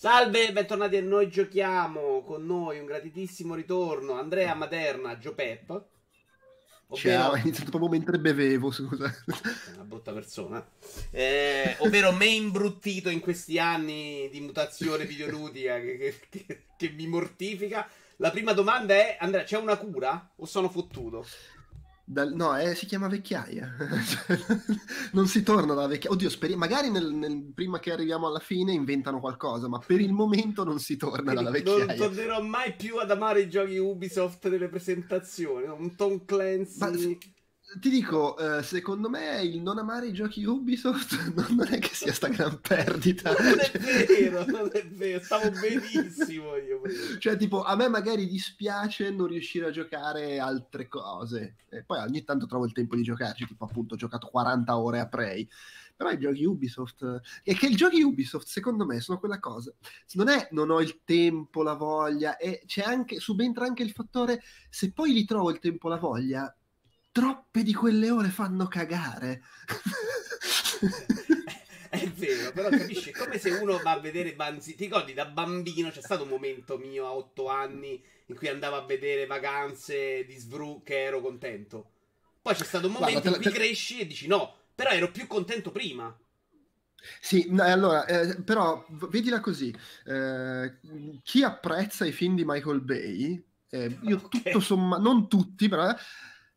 Salve, 0.00 0.52
bentornati 0.52 0.96
a 0.96 1.02
Noi 1.02 1.28
Giochiamo. 1.28 2.22
Con 2.22 2.46
noi 2.46 2.78
un 2.78 2.86
gratitissimo 2.86 3.56
ritorno 3.56 4.12
Andrea 4.12 4.54
Materna, 4.54 5.18
Gio 5.18 5.34
Pep. 5.34 5.70
Ovvero... 6.86 7.18
Ciao, 7.18 7.32
ho 7.32 7.36
iniziato 7.36 7.70
proprio 7.70 7.90
mentre 7.90 8.20
bevevo, 8.20 8.70
scusa. 8.70 9.12
Una 9.74 9.82
brutta 9.82 10.12
persona. 10.12 10.64
Eh, 11.10 11.74
ovvero 11.80 12.12
me 12.12 12.26
imbruttito 12.26 13.08
in 13.08 13.18
questi 13.18 13.58
anni 13.58 14.28
di 14.30 14.40
mutazione 14.40 15.04
videoludica 15.04 15.80
che, 15.80 15.98
che, 15.98 16.44
che, 16.46 16.62
che 16.76 16.90
mi 16.90 17.08
mortifica. 17.08 17.88
La 18.18 18.30
prima 18.30 18.52
domanda 18.52 18.94
è, 18.94 19.16
Andrea, 19.18 19.42
c'è 19.42 19.58
una 19.58 19.76
cura 19.78 20.30
o 20.36 20.46
sono 20.46 20.68
fottuto? 20.68 21.26
Dal, 22.10 22.32
no, 22.32 22.56
eh, 22.56 22.74
si 22.74 22.86
chiama 22.86 23.06
vecchiaia. 23.06 23.76
non 25.12 25.26
si 25.26 25.42
torna 25.42 25.74
dalla 25.74 25.88
vecchiaia. 25.88 26.14
Oddio, 26.14 26.30
speri- 26.30 26.56
magari 26.56 26.90
nel, 26.90 27.12
nel, 27.12 27.52
prima 27.54 27.78
che 27.80 27.92
arriviamo 27.92 28.26
alla 28.26 28.38
fine 28.38 28.72
inventano 28.72 29.20
qualcosa, 29.20 29.68
ma 29.68 29.78
per 29.78 30.00
il 30.00 30.14
momento 30.14 30.64
non 30.64 30.78
si 30.78 30.96
torna 30.96 31.34
dalla 31.34 31.50
vecchiaia. 31.50 31.84
Non 31.84 31.96
tornerò 31.96 32.40
mai 32.40 32.74
più 32.74 32.96
ad 32.96 33.10
amare 33.10 33.42
i 33.42 33.50
giochi 33.50 33.76
Ubisoft 33.76 34.48
nelle 34.48 34.68
presentazioni. 34.68 35.66
Un 35.66 35.96
Tom 35.96 36.24
Clancy. 36.24 36.78
Ma, 36.78 37.18
ti 37.80 37.90
dico, 37.90 38.34
uh, 38.38 38.62
secondo 38.62 39.10
me 39.10 39.42
il 39.42 39.60
non 39.60 39.76
amare 39.76 40.06
i 40.06 40.12
giochi 40.12 40.42
Ubisoft 40.44 41.34
non 41.52 41.68
è 41.70 41.78
che 41.78 41.94
sia 41.94 42.14
sta 42.14 42.28
gran 42.28 42.58
perdita. 42.62 43.30
non 43.32 43.58
è 43.58 43.78
vero, 43.78 44.44
non 44.48 44.70
è 44.72 44.86
vero, 44.88 45.22
stavo 45.22 45.50
benissimo 45.50 46.56
io. 46.56 46.80
Cioè, 47.18 47.36
tipo, 47.36 47.62
a 47.62 47.76
me 47.76 47.88
magari 47.88 48.26
dispiace 48.26 49.10
non 49.10 49.26
riuscire 49.26 49.66
a 49.66 49.70
giocare 49.70 50.38
altre 50.38 50.88
cose. 50.88 51.56
E 51.68 51.84
poi 51.84 51.98
ogni 51.98 52.24
tanto 52.24 52.46
trovo 52.46 52.64
il 52.64 52.72
tempo 52.72 52.96
di 52.96 53.02
giocarci, 53.02 53.46
tipo 53.46 53.66
appunto 53.66 53.94
ho 53.94 53.98
giocato 53.98 54.28
40 54.28 54.78
ore 54.78 55.00
a 55.00 55.06
Prey. 55.06 55.46
Però 55.94 56.10
i 56.10 56.18
giochi 56.18 56.44
Ubisoft... 56.44 57.20
E 57.42 57.54
che 57.54 57.66
i 57.66 57.74
giochi 57.74 58.00
Ubisoft, 58.00 58.46
secondo 58.46 58.86
me, 58.86 59.00
sono 59.00 59.18
quella 59.18 59.40
cosa. 59.40 59.74
Non 60.12 60.28
è 60.28 60.48
non 60.52 60.70
ho 60.70 60.80
il 60.80 61.00
tempo, 61.04 61.62
la 61.62 61.74
voglia, 61.74 62.36
e 62.36 62.62
c'è 62.66 62.82
anche, 62.82 63.18
subentra 63.18 63.64
anche 63.66 63.82
il 63.82 63.90
fattore, 63.90 64.40
se 64.70 64.92
poi 64.92 65.12
li 65.12 65.24
trovo 65.24 65.50
il 65.50 65.58
tempo, 65.58 65.88
la 65.88 65.96
voglia, 65.96 66.56
troppe 67.18 67.64
di 67.64 67.74
quelle 67.74 68.10
ore 68.10 68.28
fanno 68.28 68.68
cagare. 68.68 69.42
È 71.90 72.06
vero, 72.10 72.52
però 72.52 72.68
capisci, 72.68 73.10
è 73.10 73.12
come 73.12 73.38
se 73.38 73.50
uno 73.50 73.78
va 73.78 73.92
a 73.92 73.98
vedere 73.98 74.34
Banzi. 74.34 74.74
Ti 74.74 74.84
ricordi 74.84 75.14
da 75.14 75.24
bambino 75.24 75.90
c'è 75.90 76.02
stato 76.02 76.24
un 76.24 76.28
momento 76.28 76.76
mio 76.76 77.06
a 77.06 77.14
otto 77.14 77.48
anni 77.48 78.04
in 78.26 78.36
cui 78.36 78.46
andavo 78.46 78.76
a 78.76 78.84
vedere 78.84 79.24
vacanze 79.24 80.26
di 80.26 80.36
Svru 80.36 80.82
che 80.84 81.02
ero 81.02 81.22
contento. 81.22 81.92
Poi 82.42 82.54
c'è 82.54 82.64
stato 82.64 82.88
un 82.88 82.92
momento 82.92 83.20
Guarda, 83.20 83.38
in 83.38 83.42
cui 83.42 83.52
te... 83.52 83.58
cresci 83.58 84.00
e 84.00 84.06
dici 84.06 84.26
no, 84.26 84.54
però 84.74 84.90
ero 84.90 85.10
più 85.10 85.26
contento 85.26 85.72
prima. 85.72 86.14
Sì, 87.20 87.50
allora, 87.56 88.04
eh, 88.04 88.42
però 88.42 88.84
vedila 89.08 89.40
così: 89.40 89.74
eh, 90.04 90.76
chi 91.22 91.42
apprezza 91.42 92.04
i 92.04 92.12
film 92.12 92.36
di 92.36 92.44
Michael 92.44 92.82
Bay, 92.82 93.42
eh, 93.70 93.98
io 94.02 94.16
okay. 94.22 94.42
tutto 94.42 94.60
sommato, 94.60 95.02
non 95.02 95.26
tutti, 95.26 95.68
però 95.68 95.94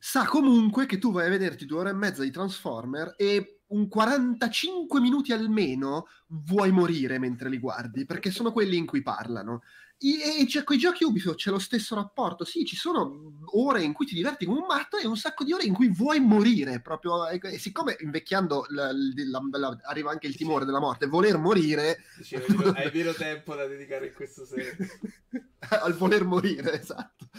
sa 0.03 0.25
comunque 0.25 0.87
che 0.87 0.97
tu 0.97 1.11
vai 1.11 1.27
a 1.27 1.29
vederti 1.29 1.67
due 1.67 1.81
ore 1.81 1.91
e 1.91 1.93
mezza 1.93 2.23
di 2.23 2.31
Transformer 2.31 3.13
e 3.17 3.59
un 3.67 3.87
45 3.87 4.99
minuti 4.99 5.31
almeno 5.31 6.07
vuoi 6.25 6.71
morire 6.71 7.19
mentre 7.19 7.49
li 7.49 7.59
guardi, 7.59 8.07
perché 8.07 8.31
sono 8.31 8.51
quelli 8.51 8.77
in 8.77 8.87
cui 8.87 9.03
parlano. 9.03 9.61
E, 9.99 10.41
e 10.41 10.63
con 10.63 10.75
i 10.75 10.79
giochi 10.79 11.03
Ubisoft 11.03 11.37
c'è 11.37 11.51
lo 11.51 11.59
stesso 11.59 11.93
rapporto. 11.93 12.45
Sì, 12.45 12.65
ci 12.65 12.75
sono 12.75 13.43
ore 13.53 13.83
in 13.83 13.93
cui 13.93 14.07
ti 14.07 14.15
diverti 14.15 14.45
come 14.45 14.61
un 14.61 14.65
matto 14.65 14.97
e 14.97 15.05
un 15.05 15.17
sacco 15.17 15.43
di 15.43 15.53
ore 15.53 15.65
in 15.65 15.73
cui 15.73 15.89
vuoi 15.89 16.19
morire. 16.19 16.81
Proprio, 16.81 17.27
e 17.27 17.59
siccome 17.59 17.95
invecchiando 17.99 18.65
la, 18.69 18.91
la, 18.91 19.59
la, 19.59 19.77
arriva 19.83 20.09
anche 20.09 20.25
il 20.25 20.35
timore 20.35 20.65
della 20.65 20.79
morte, 20.79 21.05
voler 21.05 21.37
morire. 21.37 22.05
Vero, 22.27 22.71
hai 22.71 22.89
vero 22.89 23.13
tempo 23.13 23.53
da 23.53 23.67
dedicare 23.67 24.07
in 24.07 24.13
questo 24.15 24.45
senso. 24.45 24.97
Al 25.81 25.93
voler 25.93 26.23
morire, 26.25 26.79
esatto. 26.79 27.29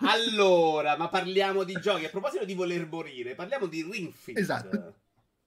Allora, 0.00 0.96
ma 0.96 1.08
parliamo 1.08 1.64
di 1.64 1.74
giochi. 1.80 2.04
A 2.04 2.10
proposito 2.10 2.44
di 2.44 2.54
voler 2.54 2.86
morire, 2.86 3.34
parliamo 3.34 3.66
di 3.66 3.82
Ring 3.82 4.12
Fit. 4.12 4.38
Esatto. 4.38 4.94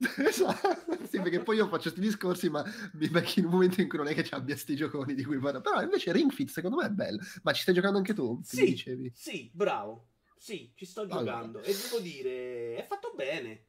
Esatto, 0.17 0.97
sì, 1.07 1.21
perché 1.21 1.39
poi 1.39 1.55
io 1.55 1.67
faccio 1.67 1.83
questi 1.83 2.01
discorsi, 2.01 2.49
ma 2.49 2.61
mi 2.93 3.07
becchi 3.07 3.39
in 3.39 3.45
un 3.45 3.51
momento 3.51 3.79
in 3.79 3.87
cui 3.87 3.97
non 3.99 4.07
è 4.07 4.13
che 4.13 4.25
ci 4.25 4.33
abbia 4.33 4.57
sti 4.57 4.75
gioconi 4.75 5.13
di 5.13 5.23
cui 5.23 5.39
parlo. 5.39 5.61
Però 5.61 5.81
invece 5.81 6.11
Ring 6.11 6.29
Fit 6.29 6.49
secondo 6.49 6.75
me 6.75 6.87
è 6.87 6.89
bello. 6.89 7.21
Ma 7.43 7.53
ci 7.53 7.61
stai 7.61 7.73
giocando 7.73 7.99
anche 7.99 8.13
tu? 8.13 8.37
Sì, 8.43 8.65
dicevi? 8.65 9.13
sì, 9.15 9.49
bravo. 9.53 10.09
Sì, 10.35 10.73
ci 10.75 10.85
sto 10.85 11.07
giocando. 11.07 11.59
Allora. 11.59 11.63
E 11.63 11.73
devo 11.73 11.99
dire, 11.99 12.75
è 12.75 12.85
fatto 12.85 13.13
bene. 13.15 13.67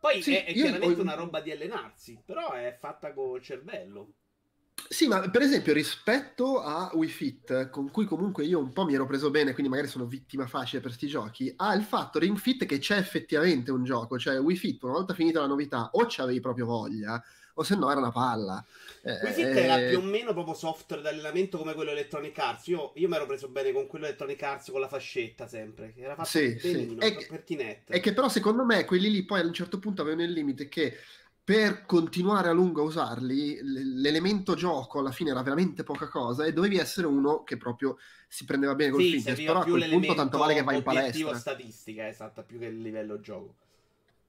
Poi 0.00 0.20
sì, 0.20 0.34
è, 0.34 0.46
è 0.46 0.52
chiaramente 0.52 0.98
ho... 0.98 1.02
una 1.02 1.14
roba 1.14 1.40
di 1.40 1.52
allenarsi, 1.52 2.20
però 2.24 2.50
è 2.54 2.76
fatta 2.80 3.12
col 3.12 3.40
cervello. 3.40 4.14
Sì, 4.88 5.06
ma 5.06 5.28
per 5.30 5.42
esempio 5.42 5.72
rispetto 5.72 6.60
a 6.60 6.90
Wii 6.92 7.08
Fit, 7.08 7.70
con 7.70 7.90
cui 7.90 8.04
comunque 8.04 8.44
io 8.44 8.58
un 8.58 8.72
po' 8.72 8.84
mi 8.84 8.94
ero 8.94 9.06
preso 9.06 9.30
bene, 9.30 9.52
quindi 9.52 9.70
magari 9.70 9.88
sono 9.88 10.06
vittima 10.06 10.46
facile 10.46 10.80
per 10.80 10.90
questi 10.90 11.08
giochi, 11.08 11.52
ha 11.56 11.74
il 11.74 11.82
fatto 11.82 12.18
Ring 12.18 12.36
Fit 12.36 12.66
che 12.66 12.78
c'è 12.78 12.96
effettivamente 12.96 13.70
un 13.70 13.84
gioco, 13.84 14.18
cioè 14.18 14.38
Wii 14.38 14.56
Fit 14.56 14.82
una 14.82 14.92
volta 14.92 15.14
finita 15.14 15.40
la 15.40 15.46
novità 15.46 15.90
o 15.92 16.06
c'avevi 16.08 16.40
proprio 16.40 16.66
voglia 16.66 17.22
o 17.54 17.62
se 17.62 17.74
no 17.76 17.90
era 17.90 18.00
una 18.00 18.10
palla. 18.10 18.64
Eh, 19.02 19.18
Wii 19.22 19.32
Fit 19.32 19.46
eh, 19.46 19.64
era 19.64 19.88
più 19.88 19.98
o 19.98 20.02
meno 20.02 20.32
proprio 20.32 20.54
software 20.54 21.02
d'allenamento 21.02 21.58
come 21.58 21.74
quello 21.74 21.90
Electronic 21.90 22.38
Arts, 22.38 22.66
io, 22.68 22.92
io 22.96 23.08
mi 23.08 23.14
ero 23.14 23.26
preso 23.26 23.48
bene 23.48 23.72
con 23.72 23.86
quello 23.86 24.06
Electronic 24.06 24.42
Arts 24.42 24.70
con 24.70 24.80
la 24.80 24.88
fascetta 24.88 25.46
sempre, 25.46 25.92
che 25.94 26.02
era 26.02 26.14
fatto 26.14 26.28
sì, 26.28 26.58
benino, 26.62 27.00
sì. 27.00 27.08
E, 27.08 27.26
pertinente. 27.28 27.92
E 27.92 28.00
che 28.00 28.12
però 28.12 28.28
secondo 28.28 28.64
me 28.64 28.84
quelli 28.84 29.10
lì 29.10 29.24
poi 29.24 29.40
a 29.40 29.44
un 29.44 29.52
certo 29.52 29.78
punto 29.78 30.02
avevano 30.02 30.22
il 30.22 30.32
limite 30.32 30.68
che 30.68 30.96
per 31.44 31.84
continuare 31.86 32.48
a 32.48 32.52
lungo 32.52 32.82
a 32.82 32.84
usarli, 32.84 33.58
l'elemento 34.00 34.54
gioco 34.54 35.00
alla 35.00 35.10
fine 35.10 35.30
era 35.30 35.42
veramente 35.42 35.82
poca 35.82 36.08
cosa 36.08 36.44
e 36.44 36.52
dovevi 36.52 36.78
essere 36.78 37.08
uno 37.08 37.42
che 37.42 37.56
proprio 37.56 37.96
si 38.28 38.44
prendeva 38.44 38.74
bene 38.76 38.92
col 38.92 39.02
sì, 39.02 39.18
fitness, 39.18 39.44
però 39.44 39.60
a 39.60 39.64
quel 39.64 39.88
punto 39.90 40.14
tanto 40.14 40.38
vale 40.38 40.54
che 40.54 40.62
vai 40.62 40.76
in 40.76 40.82
palestra. 40.82 41.34
statistica, 41.34 42.06
esatto, 42.06 42.44
più 42.44 42.58
che 42.58 42.66
il 42.66 42.80
livello 42.80 43.20
gioco. 43.20 43.56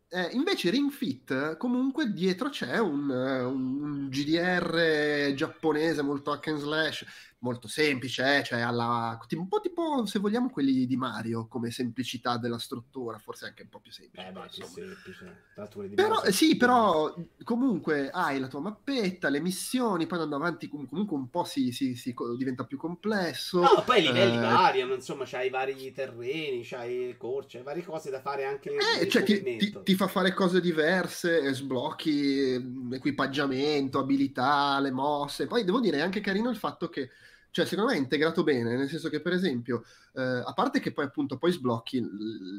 Eh, 0.09 0.29
invece 0.33 0.69
Ring 0.69 0.91
Fit, 0.91 1.57
comunque 1.57 2.11
dietro 2.13 2.49
c'è 2.49 2.77
un, 2.77 3.09
un, 3.09 3.81
un 3.81 4.09
GDR 4.09 5.33
giapponese 5.33 6.03
molto 6.03 6.31
hack 6.31 6.47
and 6.49 6.59
slash, 6.59 7.05
molto 7.43 7.67
semplice, 7.67 8.37
eh? 8.37 8.43
cioè 8.43 8.61
alla, 8.61 9.19
un 9.35 9.47
po' 9.47 9.59
tipo 9.59 10.05
se 10.05 10.19
vogliamo 10.19 10.49
quelli 10.49 10.87
di 10.87 10.95
Mario 10.95 11.47
come 11.47 11.69
semplicità 11.71 12.37
della 12.37 12.57
struttura, 12.57 13.19
forse 13.19 13.45
anche 13.45 13.63
un 13.63 13.69
po' 13.69 13.79
più 13.79 13.91
semplice. 13.91 14.27
Eh, 14.27 14.31
beh, 14.31 14.47
più 14.49 14.65
semplice. 14.65 15.93
Però, 15.93 16.23
sì, 16.31 16.55
però 16.55 17.13
comunque 17.43 18.09
hai 18.09 18.39
la 18.39 18.47
tua 18.47 18.61
mappetta, 18.61 19.29
le 19.29 19.41
missioni, 19.41 20.07
poi 20.07 20.19
andando 20.19 20.43
avanti 20.43 20.69
comunque 20.69 21.17
un 21.17 21.29
po' 21.29 21.43
si, 21.43 21.71
si, 21.71 21.95
si 21.95 22.15
diventa 22.37 22.63
più 22.63 22.77
complesso. 22.77 23.59
No, 23.59 23.83
poi 23.85 23.99
i 23.99 24.07
livelli 24.07 24.37
eh... 24.37 24.41
variano, 24.41 24.93
insomma, 24.93 25.25
c'hai 25.25 25.49
vari 25.49 25.91
terreni, 25.91 26.63
c'hai 26.63 27.15
corci, 27.17 27.57
hai 27.57 27.63
varie 27.63 27.83
cose 27.83 28.09
da 28.09 28.21
fare 28.21 28.45
anche 28.45 28.71
eh, 28.99 29.07
cioè, 29.09 29.23
ti, 29.23 29.41
ti, 29.57 29.77
ti, 29.83 29.95
fa 29.95 30.07
fare 30.07 30.33
cose 30.33 30.61
diverse, 30.61 31.53
sblocchi, 31.53 32.87
equipaggiamento, 32.93 33.99
abilità, 33.99 34.79
le 34.79 34.91
mosse. 34.91 35.45
Poi 35.45 35.65
devo 35.65 35.81
dire 35.81 35.97
è 35.97 36.01
anche 36.01 36.21
carino 36.21 36.49
il 36.49 36.57
fatto 36.57 36.87
che 36.87 37.09
cioè 37.53 37.65
secondo 37.67 37.91
me 37.91 37.97
è 37.97 38.01
integrato 38.01 38.41
bene, 38.41 38.75
nel 38.75 38.89
senso 38.89 39.09
che 39.09 39.21
per 39.21 39.31
esempio, 39.31 39.85
eh, 40.13 40.21
a 40.23 40.53
parte 40.55 40.79
che 40.79 40.91
poi 40.91 41.05
appunto 41.05 41.37
poi 41.37 41.51
sblocchi 41.51 42.03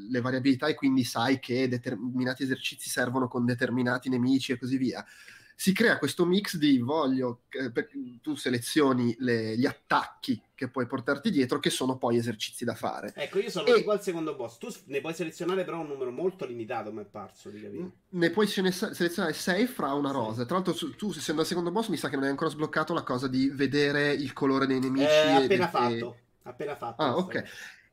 le 0.08 0.20
variabilità 0.20 0.68
e 0.68 0.76
quindi 0.76 1.02
sai 1.02 1.40
che 1.40 1.66
determinati 1.66 2.44
esercizi 2.44 2.88
servono 2.88 3.26
con 3.26 3.44
determinati 3.44 4.08
nemici 4.08 4.52
e 4.52 4.56
così 4.56 4.76
via, 4.76 5.04
si 5.54 5.72
crea 5.72 5.98
questo 5.98 6.24
mix 6.24 6.56
di 6.56 6.78
voglio, 6.78 7.42
eh, 7.50 7.70
per, 7.70 7.88
tu 8.20 8.34
selezioni 8.34 9.14
le, 9.18 9.56
gli 9.56 9.66
attacchi 9.66 10.40
che 10.54 10.68
puoi 10.68 10.86
portarti 10.86 11.30
dietro, 11.30 11.58
che 11.58 11.70
sono 11.70 11.96
poi 11.96 12.16
esercizi 12.16 12.64
da 12.64 12.74
fare. 12.74 13.12
Ecco, 13.14 13.38
io 13.38 13.50
sono 13.50 13.66
e... 13.66 13.84
al 13.86 14.02
secondo 14.02 14.34
boss. 14.34 14.58
Tu 14.58 14.68
ne 14.86 15.00
puoi 15.00 15.14
selezionare 15.14 15.64
però 15.64 15.80
un 15.80 15.88
numero 15.88 16.10
molto 16.10 16.44
limitato, 16.44 16.92
mi 16.92 17.02
è 17.02 17.04
parso 17.04 17.50
di 17.50 17.60
capire. 17.60 17.90
Ne 18.10 18.30
puoi 18.30 18.46
selezionare 18.46 19.32
6 19.32 19.66
fra 19.66 19.92
una 19.92 20.10
rosa. 20.10 20.42
Sì. 20.42 20.46
Tra 20.46 20.56
l'altro, 20.56 20.74
tu, 20.96 21.10
essendo 21.10 21.40
al 21.40 21.46
secondo 21.46 21.70
boss, 21.70 21.88
mi 21.88 21.96
sa 21.96 22.08
che 22.08 22.16
non 22.16 22.24
hai 22.24 22.30
ancora 22.30 22.50
sbloccato 22.50 22.92
la 22.92 23.02
cosa 23.02 23.28
di 23.28 23.48
vedere 23.48 24.12
il 24.12 24.32
colore 24.32 24.66
dei 24.66 24.80
nemici. 24.80 25.06
Eh, 25.06 25.44
appena 25.44 25.66
e... 25.66 25.70
fatto. 25.70 26.16
Appena 26.42 26.76
fatto. 26.76 27.02
Ah, 27.02 27.16
ok. 27.16 27.44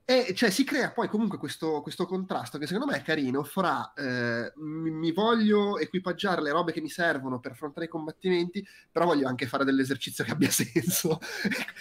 E 0.03 0.33
cioè 0.35 0.49
si 0.49 0.63
crea 0.63 0.91
poi 0.91 1.07
comunque 1.07 1.37
questo, 1.37 1.81
questo 1.81 2.05
contrasto 2.05 2.57
che 2.57 2.65
secondo 2.65 2.91
me 2.91 2.97
è 2.97 3.01
carino 3.01 3.43
fra 3.43 3.93
eh, 3.93 4.51
mi, 4.57 4.89
mi, 4.89 5.11
voglio 5.11 5.77
equipaggiare 5.77 6.41
le 6.41 6.51
robe 6.51 6.71
che 6.71 6.81
mi 6.81 6.89
servono 6.89 7.39
per 7.39 7.51
affrontare 7.51 7.85
i 7.85 7.89
combattimenti, 7.89 8.65
però 8.91 9.05
voglio 9.05 9.27
anche 9.27 9.45
fare 9.45 9.63
dell'esercizio 9.63 10.23
che 10.23 10.31
abbia 10.31 10.49
senso. 10.51 11.19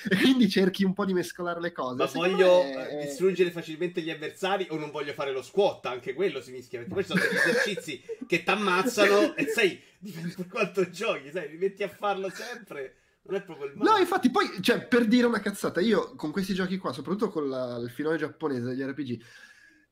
e 0.08 0.16
quindi 0.16 0.48
cerchi 0.48 0.84
un 0.84 0.92
po' 0.92 1.04
di 1.04 1.14
mescolare 1.14 1.60
le 1.60 1.72
cose. 1.72 1.96
Ma 1.96 2.06
secondo 2.06 2.36
voglio 2.36 2.62
me... 2.62 2.88
Eh, 2.90 3.06
distruggere 3.06 3.50
facilmente 3.50 4.00
gli 4.02 4.10
avversari 4.10 4.66
o 4.70 4.76
non 4.76 4.90
voglio 4.90 5.12
fare 5.12 5.32
lo 5.32 5.42
squat, 5.42 5.86
anche 5.86 6.14
quello 6.14 6.40
si 6.40 6.52
mischia. 6.52 6.78
Perché 6.78 6.94
poi 6.94 7.04
sono 7.04 7.20
degli 7.20 7.36
esercizi 7.36 8.00
che 8.26 8.42
ti 8.42 8.50
ammazzano 8.50 9.34
e 9.34 9.46
sai, 9.46 9.80
dipende 9.98 10.34
per 10.36 10.46
quanto 10.46 10.88
giochi, 10.90 11.30
sai, 11.30 11.50
li 11.50 11.56
metti 11.56 11.82
a 11.82 11.88
farlo 11.88 12.30
sempre. 12.30 12.94
Non 13.30 13.40
è 13.40 13.44
proprio 13.44 13.66
il 13.66 13.76
male. 13.76 13.90
No, 13.90 13.96
infatti, 13.96 14.30
poi, 14.30 14.60
cioè, 14.60 14.86
per 14.86 15.06
dire 15.06 15.26
una 15.26 15.40
cazzata, 15.40 15.80
io 15.80 16.14
con 16.16 16.32
questi 16.32 16.52
giochi 16.52 16.78
qua, 16.78 16.92
soprattutto 16.92 17.30
con 17.30 17.48
la, 17.48 17.76
il 17.76 17.90
filone 17.90 18.16
giapponese 18.16 18.66
degli 18.66 18.82
RPG, 18.82 19.22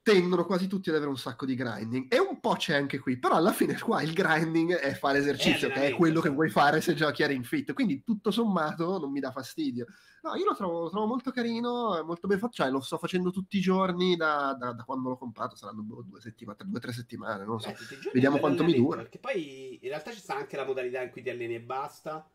tendono 0.08 0.46
quasi 0.46 0.69
tutti 0.69 0.88
ad 0.88 0.94
avere 0.94 1.11
un 1.11 1.19
sacco 1.19 1.44
di 1.44 1.55
grinding. 1.55 2.06
E 2.12 2.19
un 2.19 2.40
po' 2.40 2.55
c'è 2.55 2.75
anche 2.75 2.99
qui 2.99 3.19
però 3.19 3.35
alla 3.35 3.52
fine 3.52 3.79
qua 3.79 4.00
il 4.00 4.14
grinding 4.14 4.75
è 4.75 4.94
fare 4.94 5.19
esercizio 5.19 5.69
che 5.69 5.88
è 5.88 5.94
quello 5.94 6.23
che 6.23 6.31
vuoi 6.31 6.49
fare 6.49 6.81
se 6.81 6.94
giochi 6.94 7.23
a 7.23 7.26
Ring 7.26 7.44
Fit. 7.44 7.75
Quindi 7.75 8.02
tutto 8.02 8.31
sommato 8.31 8.99
non 8.99 9.12
mi 9.12 9.20
dà 9.20 9.31
fastidio. 9.31 9.85
No 10.23 10.35
io 10.35 10.46
lo 10.46 10.55
trovo, 10.55 10.81
lo 10.81 10.90
trovo 10.90 11.06
molto 11.06 11.31
carino 11.31 12.02
molto 12.05 12.26
ben 12.26 12.38
fatto 12.38 12.55
cioè 12.55 12.70
lo 12.70 12.81
sto 12.81 12.99
facendo 12.99 13.31
tutti 13.31 13.58
i 13.58 13.61
giorni 13.61 14.17
da, 14.17 14.56
da, 14.58 14.73
da 14.73 14.82
quando 14.82 15.11
l'ho 15.11 15.17
comprato 15.17 15.55
saranno 15.55 15.82
boh, 15.82 16.02
due 16.02 16.20
settimane 16.20 16.56
due 16.64 16.79
o 16.79 16.81
tre 16.81 16.93
settimane 16.93 17.44
non 17.44 17.61
so. 17.61 17.69
Eh, 17.69 17.76
vediamo 18.12 18.38
quanto 18.38 18.64
mi 18.64 18.75
dura. 18.75 18.96
perché 18.96 19.19
poi 19.19 19.79
in 19.81 19.88
realtà 19.88 20.11
ci 20.11 20.19
sta 20.19 20.35
anche 20.35 20.56
la 20.56 20.64
modalità 20.64 21.02
in 21.02 21.11
cui 21.11 21.23
ti 21.23 21.31
alleni 21.31 21.55
e 21.55 21.61
basta 21.61 22.29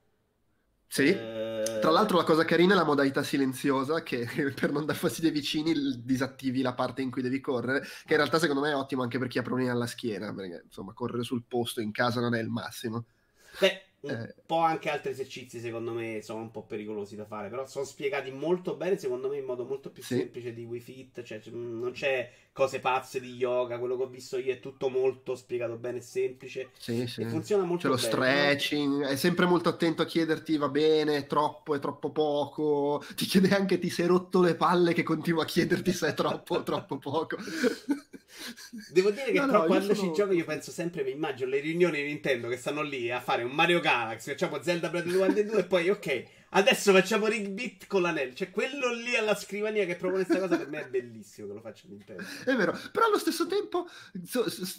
sì, 0.93 1.07
eh... 1.07 1.79
tra 1.81 1.89
l'altro 1.89 2.17
la 2.17 2.23
cosa 2.23 2.45
carina 2.45 2.75
è 2.75 2.77
la 2.77 2.83
modalità 2.83 3.23
silenziosa 3.23 4.03
che 4.03 4.27
per 4.53 4.71
non 4.71 4.85
dar 4.85 4.95
fastidio 4.95 5.29
ai 5.29 5.35
vicini 5.35 5.73
disattivi 6.03 6.61
la 6.61 6.75
parte 6.75 7.01
in 7.01 7.09
cui 7.09 7.23
devi 7.23 7.39
correre, 7.39 7.79
che 7.79 8.13
in 8.13 8.17
realtà 8.17 8.37
secondo 8.37 8.61
me 8.61 8.69
è 8.69 8.75
ottimo 8.75 9.01
anche 9.01 9.17
per 9.17 9.27
chi 9.27 9.39
ha 9.39 9.41
problemi 9.41 9.71
alla 9.71 9.87
schiena, 9.87 10.31
perché 10.35 10.61
insomma 10.65 10.93
correre 10.93 11.23
sul 11.23 11.45
posto 11.47 11.81
in 11.81 11.91
casa 11.91 12.21
non 12.21 12.35
è 12.35 12.39
il 12.39 12.49
massimo. 12.49 13.05
Beh, 13.57 13.85
un 14.03 14.11
eh. 14.11 14.35
po' 14.45 14.59
anche 14.59 14.89
altri 14.89 15.11
esercizi 15.11 15.59
secondo 15.59 15.91
me 15.93 16.21
sono 16.21 16.41
un 16.41 16.51
po' 16.51 16.63
pericolosi 16.63 17.15
da 17.15 17.25
fare, 17.25 17.49
però 17.49 17.65
sono 17.65 17.85
spiegati 17.85 18.31
molto 18.31 18.75
bene 18.75 18.97
secondo 18.97 19.29
me 19.29 19.37
in 19.37 19.45
modo 19.45 19.63
molto 19.63 19.91
più 19.91 20.03
sì. 20.03 20.17
semplice 20.17 20.53
di 20.53 20.65
Wii 20.65 20.79
Fit, 20.81 21.23
cioè 21.23 21.39
non 21.51 21.91
c'è 21.93 22.29
cose 22.51 22.79
pazze 22.79 23.19
di 23.21 23.33
yoga, 23.35 23.79
quello 23.79 23.95
che 23.95 24.03
ho 24.03 24.07
visto 24.07 24.37
io 24.37 24.51
è 24.51 24.59
tutto 24.59 24.89
molto 24.89 25.35
spiegato 25.35 25.75
bene 25.75 25.99
e 25.99 26.01
semplice 26.01 26.69
sì, 26.77 27.07
sì. 27.07 27.21
e 27.21 27.27
funziona 27.27 27.63
molto 27.63 27.89
c'è 27.89 27.95
bene. 27.95 28.01
lo 28.01 28.07
stretching, 28.07 29.05
è 29.05 29.15
sempre 29.15 29.45
molto 29.45 29.69
attento 29.69 30.01
a 30.01 30.05
chiederti 30.05 30.57
va 30.57 30.69
bene, 30.69 31.15
è 31.15 31.25
troppo, 31.25 31.73
è 31.73 31.79
troppo 31.79 32.11
poco, 32.11 33.03
ti 33.15 33.25
chiede 33.25 33.55
anche 33.55 33.79
ti 33.79 33.89
sei 33.89 34.07
rotto 34.07 34.41
le 34.41 34.55
palle 34.55 34.93
che 34.93 35.03
continua 35.03 35.43
a 35.43 35.47
chiederti 35.47 35.93
se 35.93 36.09
è 36.09 36.13
troppo 36.13 36.55
o 36.55 36.63
troppo 36.63 36.97
poco. 36.97 37.37
Devo 38.91 39.11
dire 39.11 39.31
che 39.31 39.39
no, 39.39 39.45
però 39.45 39.59
no, 39.59 39.65
quando 39.65 39.93
sono... 39.93 40.07
ci 40.07 40.13
gioco 40.15 40.33
io 40.33 40.45
penso 40.45 40.71
sempre, 40.71 41.03
mi 41.03 41.11
immagino 41.11 41.49
le 41.49 41.59
riunioni 41.59 42.01
di 42.01 42.07
Nintendo 42.07 42.47
che 42.47 42.57
stanno 42.57 42.81
lì 42.81 43.11
a 43.11 43.19
fare 43.19 43.43
un 43.43 43.51
Mario 43.51 43.79
Galaxy, 43.93 44.31
facciamo 44.31 44.59
Zelda 44.63 44.89
Breath 44.89 45.05
of 45.05 45.11
the 45.11 45.17
Wild 45.19 45.49
2 45.51 45.59
e 45.59 45.63
poi 45.65 45.89
ok, 45.89 46.27
adesso 46.53 46.91
facciamo 46.91 47.27
Ring 47.27 47.49
Beat 47.49 47.87
con 47.87 48.01
l'anello. 48.01 48.33
Cioè 48.33 48.49
quello 48.49 48.93
lì 48.93 49.15
alla 49.15 49.35
scrivania 49.35 49.85
che 49.85 49.95
propone 49.95 50.23
questa 50.25 50.41
cosa 50.41 50.57
per 50.57 50.69
me 50.69 50.85
è 50.85 50.89
bellissimo 50.89 51.47
che 51.47 51.53
lo 51.53 51.61
faccia 51.61 51.85
Nintendo. 51.87 52.23
È 52.45 52.55
vero, 52.55 52.77
però 52.91 53.07
allo 53.07 53.17
stesso 53.17 53.45
tempo 53.47 53.87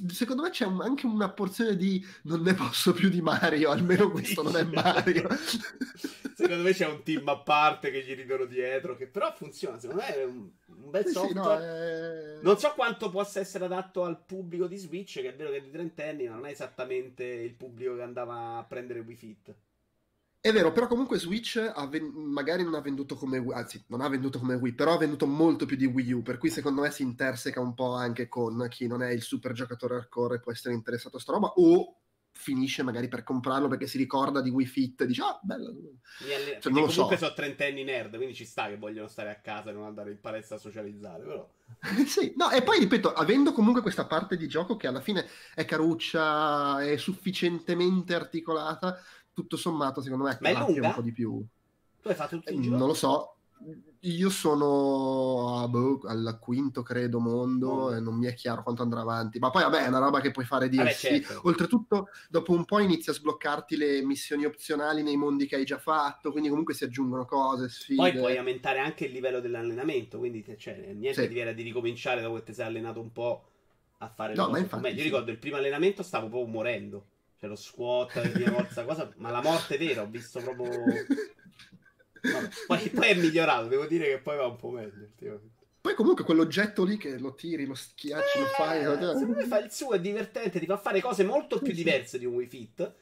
secondo 0.09 0.43
me 0.43 0.51
c'è 0.51 0.67
anche 0.67 1.07
una 1.07 1.31
porzione 1.31 1.77
di 1.77 2.05
non 2.23 2.43
ne 2.43 2.55
posso 2.55 2.93
più 2.93 3.09
di 3.09 3.21
Mario, 3.21 3.71
almeno 3.71 4.11
questo 4.11 4.43
non 4.43 4.57
è 4.57 4.65
Mario. 4.65 5.29
secondo 6.35 6.63
me 6.63 6.73
c'è 6.73 6.87
un 6.87 7.03
team 7.03 7.27
a 7.29 7.39
parte 7.39 7.91
che 7.91 8.03
gli 8.03 8.15
ridono 8.15 8.45
dietro, 8.45 8.97
che 8.97 9.07
però 9.07 9.33
funziona, 9.35 9.79
secondo 9.79 10.03
me 10.03 10.15
è 10.15 10.25
un, 10.25 10.51
un 10.67 10.91
bel 10.91 11.07
sì, 11.07 11.13
software. 11.13 11.67
No, 11.67 12.39
è... 12.39 12.43
Non 12.43 12.59
so 12.59 12.73
quanto 12.75 13.11
possa 13.11 13.41
essere 13.41 13.65
adatto 13.65 14.05
al 14.05 14.21
pubblico 14.25 14.67
di 14.67 14.77
Switch, 14.77 15.21
che 15.21 15.29
è 15.29 15.35
vero 15.35 15.51
che 15.51 15.57
è 15.57 15.63
di 15.63 15.71
trentenni, 15.71 16.29
ma 16.29 16.35
non 16.35 16.47
è 16.47 16.51
esattamente 16.51 17.25
il 17.25 17.55
pubblico 17.55 17.97
che 17.97 18.03
andava 18.03 18.59
a 18.59 18.65
prendere 18.65 19.01
Wii 19.01 19.17
Fit. 19.17 19.55
È 20.45 20.53
vero, 20.53 20.73
però 20.73 20.87
comunque 20.87 21.19
Switch 21.19 21.59
ven- 21.89 22.13
magari 22.13 22.63
non 22.65 22.75
ha 22.75 22.83
venduto 22.83 23.15
come 23.15 23.39
Wii, 23.39 23.57
anzi 23.57 23.83
non 23.87 24.03
ha 24.03 24.09
venduto 24.11 24.39
come 24.39 24.57
Wii, 24.57 24.75
però 24.75 24.93
ha 24.93 24.99
venduto 24.99 25.27
molto 25.27 25.65
più 25.65 25.75
di 25.75 25.87
Wii 25.87 26.13
U, 26.13 26.23
per 26.23 26.37
cui 26.37 26.51
secondo 26.51 26.83
me 26.83 26.91
si 26.91 27.01
interseca 27.01 27.61
un 27.61 27.73
po' 27.73 27.95
anche 27.95 28.29
con 28.29 28.67
chi 28.69 28.87
non 28.87 29.03
è 29.03 29.11
il 29.11 29.23
super 29.23 29.53
giocatore 29.53 29.95
hardcore 29.95 30.35
e 30.35 30.41
può 30.41 30.53
essere 30.53 30.75
interessato 30.75 31.17
a 31.17 31.21
sta 31.21 31.33
roba, 31.33 31.55
o 31.57 31.97
finisce 32.31 32.83
magari 32.83 33.09
per 33.09 33.23
comprarlo 33.23 33.69
perché 33.69 33.87
si 33.87 33.97
ricorda 33.97 34.43
di 34.43 34.51
Wii 34.51 34.67
Fit 34.67 35.01
e 35.03 35.07
dice 35.07 35.23
ah 35.23 35.39
bello 35.41 35.69
alle... 35.69 36.59
cioè, 36.61 36.73
comunque 36.73 36.93
so. 36.93 37.17
sono 37.17 37.33
trentenni 37.33 37.85
nerd 37.85 38.17
quindi 38.17 38.35
ci 38.35 38.45
sta 38.45 38.67
che 38.67 38.77
vogliono 38.77 39.07
stare 39.07 39.31
a 39.31 39.37
casa 39.37 39.71
e 39.71 39.73
non 39.73 39.85
andare 39.85 40.11
in 40.11 40.21
palestra 40.21 40.57
a 40.57 40.59
socializzare 40.59 41.23
però 41.23 41.49
sì 42.05 42.35
no 42.37 42.51
e 42.51 42.63
poi 42.63 42.81
ripeto 42.81 43.13
avendo 43.13 43.53
comunque 43.53 43.83
questa 43.83 44.07
parte 44.07 44.37
di 44.37 44.49
gioco 44.49 44.77
che 44.77 44.89
alla 44.89 45.01
fine 45.01 45.29
è 45.55 45.65
caruccia 45.65 46.83
è 46.83 46.97
sufficientemente 46.97 48.17
articolata 48.17 49.01
tutto 49.35 49.57
sommato 49.57 50.01
secondo 50.01 50.25
me 50.25 50.39
è 50.39 50.59
un 50.59 50.93
po' 50.95 51.03
di 51.03 51.13
più 51.13 51.45
tu 52.01 52.09
hai 52.09 52.15
fatto 52.15 52.37
tutti 52.37 52.55
i 52.55 52.67
eh, 52.67 52.69
non 52.71 52.87
lo 52.87 52.95
so 52.95 53.35
io 54.01 54.29
sono 54.29 55.63
a, 55.63 55.69
boh, 55.69 56.01
al 56.05 56.39
quinto, 56.41 56.83
credo, 56.83 57.21
mondo 57.21 57.69
oh. 57.69 57.95
e 57.95 58.01
non 58.01 58.17
mi 58.17 58.27
è 58.27 58.35
chiaro 58.35 58.63
quanto 58.63 58.83
andrà 58.83 59.01
avanti. 59.01 59.39
Ma 59.39 59.51
poi, 59.51 59.63
vabbè, 59.63 59.85
è 59.85 59.89
una 59.89 59.99
roba 59.99 60.21
che 60.21 60.31
puoi 60.31 60.45
fare 60.45 60.69
di 60.69 60.79
certo. 60.95 61.41
Oltretutto, 61.45 62.09
dopo 62.29 62.53
un 62.53 62.67
po' 62.67 62.81
inizia 62.81 63.13
a 63.13 63.15
sbloccarti 63.15 63.77
le 63.77 64.03
missioni 64.03 64.45
opzionali 64.45 65.03
nei 65.03 65.17
mondi 65.17 65.47
che 65.47 65.57
hai 65.57 65.65
già 65.65 65.79
fatto, 65.79 66.31
quindi 66.31 66.51
comunque 66.51 66.75
si 66.75 66.85
aggiungono 66.85 67.25
cose, 67.25 67.69
sfide. 67.71 67.97
Poi 67.97 68.13
puoi 68.13 68.37
aumentare 68.37 68.79
anche 68.79 69.07
il 69.07 69.13
livello 69.13 69.41
dell'allenamento, 69.41 70.19
quindi 70.19 70.45
cioè, 70.59 70.93
niente 70.93 71.23
sì. 71.23 71.29
ti 71.29 71.35
viene 71.35 71.55
di 71.55 71.63
ricominciare 71.63 72.21
dopo 72.21 72.35
che 72.37 72.45
ti 72.45 72.53
sei 72.53 72.67
allenato 72.67 73.01
un 73.01 73.13
po' 73.13 73.45
a 73.99 74.09
fare 74.09 74.35
no, 74.35 74.51
ma 74.51 74.59
infatti, 74.59 74.89
Io 74.89 74.97
sì. 74.97 75.03
ricordo 75.03 75.31
il 75.31 75.39
primo 75.39 75.57
allenamento 75.57 76.03
stavo 76.03 76.29
proprio 76.29 76.51
morendo. 76.51 77.07
Cioè 77.39 77.49
lo 77.49 77.57
squat, 77.57 78.15
la 78.15 78.29
prima 78.29 78.51
volta, 78.53 78.85
cosa, 78.85 79.13
ma 79.17 79.31
la 79.31 79.43
morte 79.43 79.77
vera, 79.77 80.03
ho 80.03 80.07
visto 80.07 80.41
proprio 80.41 80.71
poi, 82.67 82.89
poi, 82.91 83.09
è 83.09 83.15
migliorato, 83.15 83.69
devo 83.69 83.87
dire 83.87 84.07
che 84.07 84.19
poi 84.19 84.37
va 84.37 84.47
un 84.47 84.57
po' 84.57 84.71
meglio. 84.71 85.11
Poi 85.81 85.95
comunque 85.95 86.25
quell'oggetto 86.25 86.83
lì 86.85 86.97
che 86.97 87.19
lo 87.19 87.35
tiri, 87.35 87.67
lo 87.67 87.75
schiacci, 87.75 88.39
eh, 88.39 88.41
lo 88.41 88.47
fai... 88.47 88.83
Secondo 88.83 89.35
me 89.35 89.45
fa 89.45 89.59
il 89.59 89.71
suo, 89.71 89.93
è 89.93 90.01
divertente, 90.01 90.59
ti 90.59 90.65
fa 90.65 90.79
fare 90.79 91.03
cose 91.03 91.25
molto 91.25 91.59
più 91.59 91.75
diverse 91.75 92.19
di 92.19 92.25
un 92.25 92.35
Wii 92.35 92.47
Fit. 92.47 92.93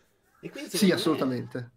E 0.41 0.51
quindi 0.51 0.77
sì, 0.77 0.91
assolutamente. 0.91 1.71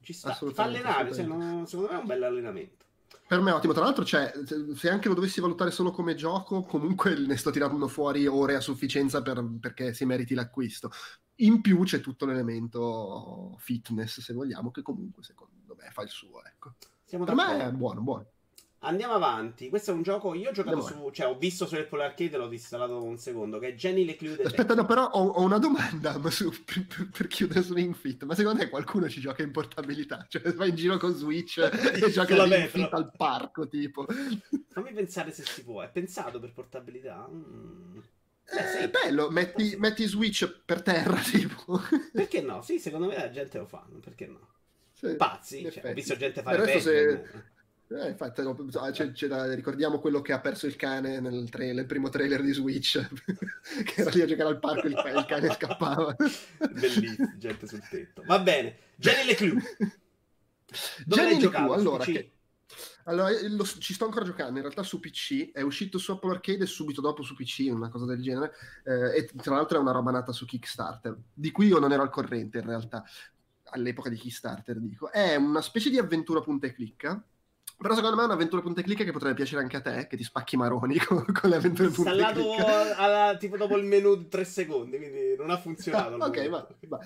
Ci 0.00 0.12
sta, 0.12 0.32
fa 0.34 0.62
allenare, 0.62 1.12
cioè, 1.12 1.24
non, 1.24 1.66
secondo 1.66 1.90
me 1.90 1.98
è 1.98 2.00
un 2.00 2.06
bel 2.06 2.22
allenamento. 2.22 2.84
Per 3.26 3.40
me 3.40 3.50
è 3.50 3.54
ottimo, 3.54 3.72
tra 3.72 3.82
l'altro 3.82 4.04
cioè, 4.04 4.32
se 4.76 4.90
anche 4.90 5.08
lo 5.08 5.14
dovessi 5.14 5.40
valutare 5.40 5.72
solo 5.72 5.90
come 5.90 6.14
gioco, 6.14 6.62
comunque 6.62 7.16
ne 7.18 7.36
sto 7.36 7.50
tirando 7.50 7.88
fuori 7.88 8.26
ore 8.26 8.54
a 8.54 8.60
sufficienza 8.60 9.22
per, 9.22 9.44
perché 9.60 9.92
si 9.92 10.04
meriti 10.04 10.34
l'acquisto. 10.34 10.92
In 11.36 11.60
più 11.60 11.82
c'è 11.82 12.00
tutto 12.00 12.26
l'elemento 12.26 13.56
fitness, 13.58 14.20
se 14.20 14.32
vogliamo, 14.32 14.70
che 14.70 14.82
comunque 14.82 15.22
secondo 15.22 15.74
me 15.76 15.90
fa 15.90 16.02
il 16.02 16.10
suo. 16.10 16.44
Ecco. 16.44 16.74
Siamo 17.04 17.24
per 17.24 17.34
d'accordo. 17.34 17.58
me 17.58 17.68
è 17.68 17.72
buono, 17.72 18.00
buono. 18.00 18.26
Andiamo 18.84 19.14
avanti. 19.14 19.68
Questo 19.68 19.92
è 19.92 19.94
un 19.94 20.02
gioco. 20.02 20.34
Io 20.34 20.50
ho 20.50 20.52
giocato 20.52 20.78
Andiamo 20.78 21.04
su. 21.04 21.10
Cioè, 21.10 21.26
ho 21.26 21.38
visto 21.38 21.66
su 21.66 21.74
Apple 21.74 22.04
Arcade 22.04 22.34
e 22.34 22.38
l'ho 22.38 22.52
installato 22.52 23.02
un 23.02 23.16
secondo. 23.18 23.58
Che 23.58 23.68
è 23.68 23.74
Jenny 23.74 24.04
Leclude. 24.04 24.42
Aspetta, 24.42 24.74
no, 24.74 24.84
però 24.84 25.06
ho, 25.06 25.26
ho, 25.26 25.42
una 25.42 25.58
domanda 25.58 26.18
ma 26.18 26.30
su, 26.30 26.52
per, 26.64 27.08
per, 27.10 27.26
chiudere 27.26 27.62
su 27.62 27.72
Ring 27.72 27.94
Fit. 27.94 28.24
Ma 28.24 28.34
secondo 28.34 28.60
te 28.60 28.68
qualcuno 28.68 29.08
ci 29.08 29.20
gioca 29.20 29.42
in 29.42 29.52
portabilità? 29.52 30.26
Cioè, 30.28 30.52
vai 30.52 30.68
in 30.68 30.76
giro 30.76 30.98
con 30.98 31.14
Switch 31.14 31.58
e 31.64 32.10
gioca 32.10 32.36
in 32.36 32.50
Ring 32.50 32.68
Fit 32.68 32.92
al 32.92 33.10
parco, 33.16 33.68
tipo. 33.68 34.06
Fammi 34.68 34.92
pensare 34.92 35.32
se 35.32 35.44
si 35.44 35.64
può. 35.64 35.80
È 35.80 35.90
pensato 35.90 36.38
per 36.38 36.52
portabilità? 36.52 37.26
Mm. 37.30 37.98
Eh, 38.46 38.78
è 38.80 38.90
bello, 38.90 39.30
metti, 39.30 39.74
metti, 39.78 40.06
Switch 40.06 40.62
per 40.64 40.82
terra, 40.82 41.16
tipo. 41.24 41.80
Perché 42.12 42.42
no? 42.42 42.62
Sì, 42.62 42.78
secondo 42.78 43.06
me 43.06 43.16
la 43.16 43.30
gente 43.30 43.58
lo 43.58 43.66
fa. 43.66 43.86
Perché 44.02 44.26
no? 44.26 44.48
Sì, 44.92 45.14
Pazzi, 45.16 45.70
cioè, 45.70 45.90
ho 45.90 45.92
visto 45.94 46.16
gente 46.16 46.42
fare 46.42 46.62
peggio. 46.62 46.80
Se... 46.80 47.52
Eh, 47.88 48.08
infatti, 48.08 48.42
c'è, 48.92 49.12
c'è 49.12 49.26
da, 49.26 49.54
ricordiamo 49.54 50.00
quello 50.00 50.22
che 50.22 50.32
ha 50.32 50.40
perso 50.40 50.66
il 50.66 50.74
cane 50.74 51.20
nel, 51.20 51.48
trailer, 51.50 51.74
nel 51.74 51.86
primo 51.86 52.08
trailer 52.08 52.42
di 52.42 52.52
Switch, 52.52 52.98
che 53.84 54.00
era 54.00 54.10
lì 54.10 54.22
a 54.22 54.26
giocare 54.26 54.48
al 54.48 54.58
parco 54.58 54.86
e 54.86 54.88
il, 54.88 55.02
il, 55.16 55.24
cane 55.26 55.50
scappava. 55.54 56.16
Bellissimo, 56.72 57.32
gente 57.36 57.66
sul 57.66 57.86
tetto. 57.88 58.22
Va 58.24 58.38
bene, 58.38 58.76
Jenny 58.96 59.26
Leclue. 59.26 59.60
Jenny 61.06 61.40
Leclue, 61.40 61.74
allora, 61.74 62.04
che, 62.04 62.32
allora 63.04 63.30
lo, 63.48 63.64
ci 63.64 63.92
sto 63.92 64.04
ancora 64.04 64.24
giocando, 64.24 64.56
in 64.56 64.62
realtà 64.62 64.82
su 64.82 65.00
PC, 65.00 65.52
è 65.52 65.62
uscito 65.62 65.98
su 65.98 66.12
Apple 66.12 66.32
Arcade 66.32 66.64
e 66.64 66.66
subito 66.66 67.00
dopo 67.00 67.22
su 67.22 67.34
PC, 67.34 67.68
una 67.70 67.88
cosa 67.88 68.06
del 68.06 68.22
genere, 68.22 68.52
eh, 68.84 69.16
e 69.18 69.30
tra 69.36 69.56
l'altro 69.56 69.78
è 69.78 69.80
una 69.80 69.92
roba 69.92 70.10
nata 70.10 70.32
su 70.32 70.44
Kickstarter, 70.46 71.16
di 71.32 71.50
cui 71.50 71.66
io 71.66 71.78
non 71.78 71.92
ero 71.92 72.02
al 72.02 72.10
corrente 72.10 72.58
in 72.58 72.66
realtà, 72.66 73.04
all'epoca 73.70 74.08
di 74.08 74.16
Kickstarter 74.16 74.78
dico. 74.78 75.10
È 75.10 75.36
una 75.36 75.60
specie 75.60 75.90
di 75.90 75.98
avventura 75.98 76.40
punta 76.40 76.66
e 76.66 76.72
clicca, 76.72 77.22
però 77.84 77.96
secondo 77.96 78.16
me 78.16 78.22
è 78.22 78.24
un'avventura 78.24 78.62
punta 78.62 78.80
e 78.80 78.82
clicca 78.82 79.04
che 79.04 79.12
potrebbe 79.12 79.34
piacere 79.34 79.60
anche 79.60 79.76
a 79.76 79.82
te, 79.82 80.06
che 80.06 80.16
ti 80.16 80.24
spacchi 80.24 80.56
maroni 80.56 80.96
con, 81.04 81.22
con 81.22 81.50
le 81.50 81.56
avventure 81.56 81.90
punta 81.90 82.30
e 82.30 82.32
clicca. 82.32 82.96
Alla, 82.96 83.36
tipo 83.36 83.58
dopo 83.58 83.76
il 83.76 83.84
menu 83.84 84.16
di 84.16 84.28
tre 84.28 84.46
secondi, 84.46 84.96
quindi 84.96 85.36
non 85.36 85.50
ha 85.50 85.58
funzionato. 85.58 86.14
ok, 86.24 86.48
va, 86.48 86.66
va. 86.88 86.98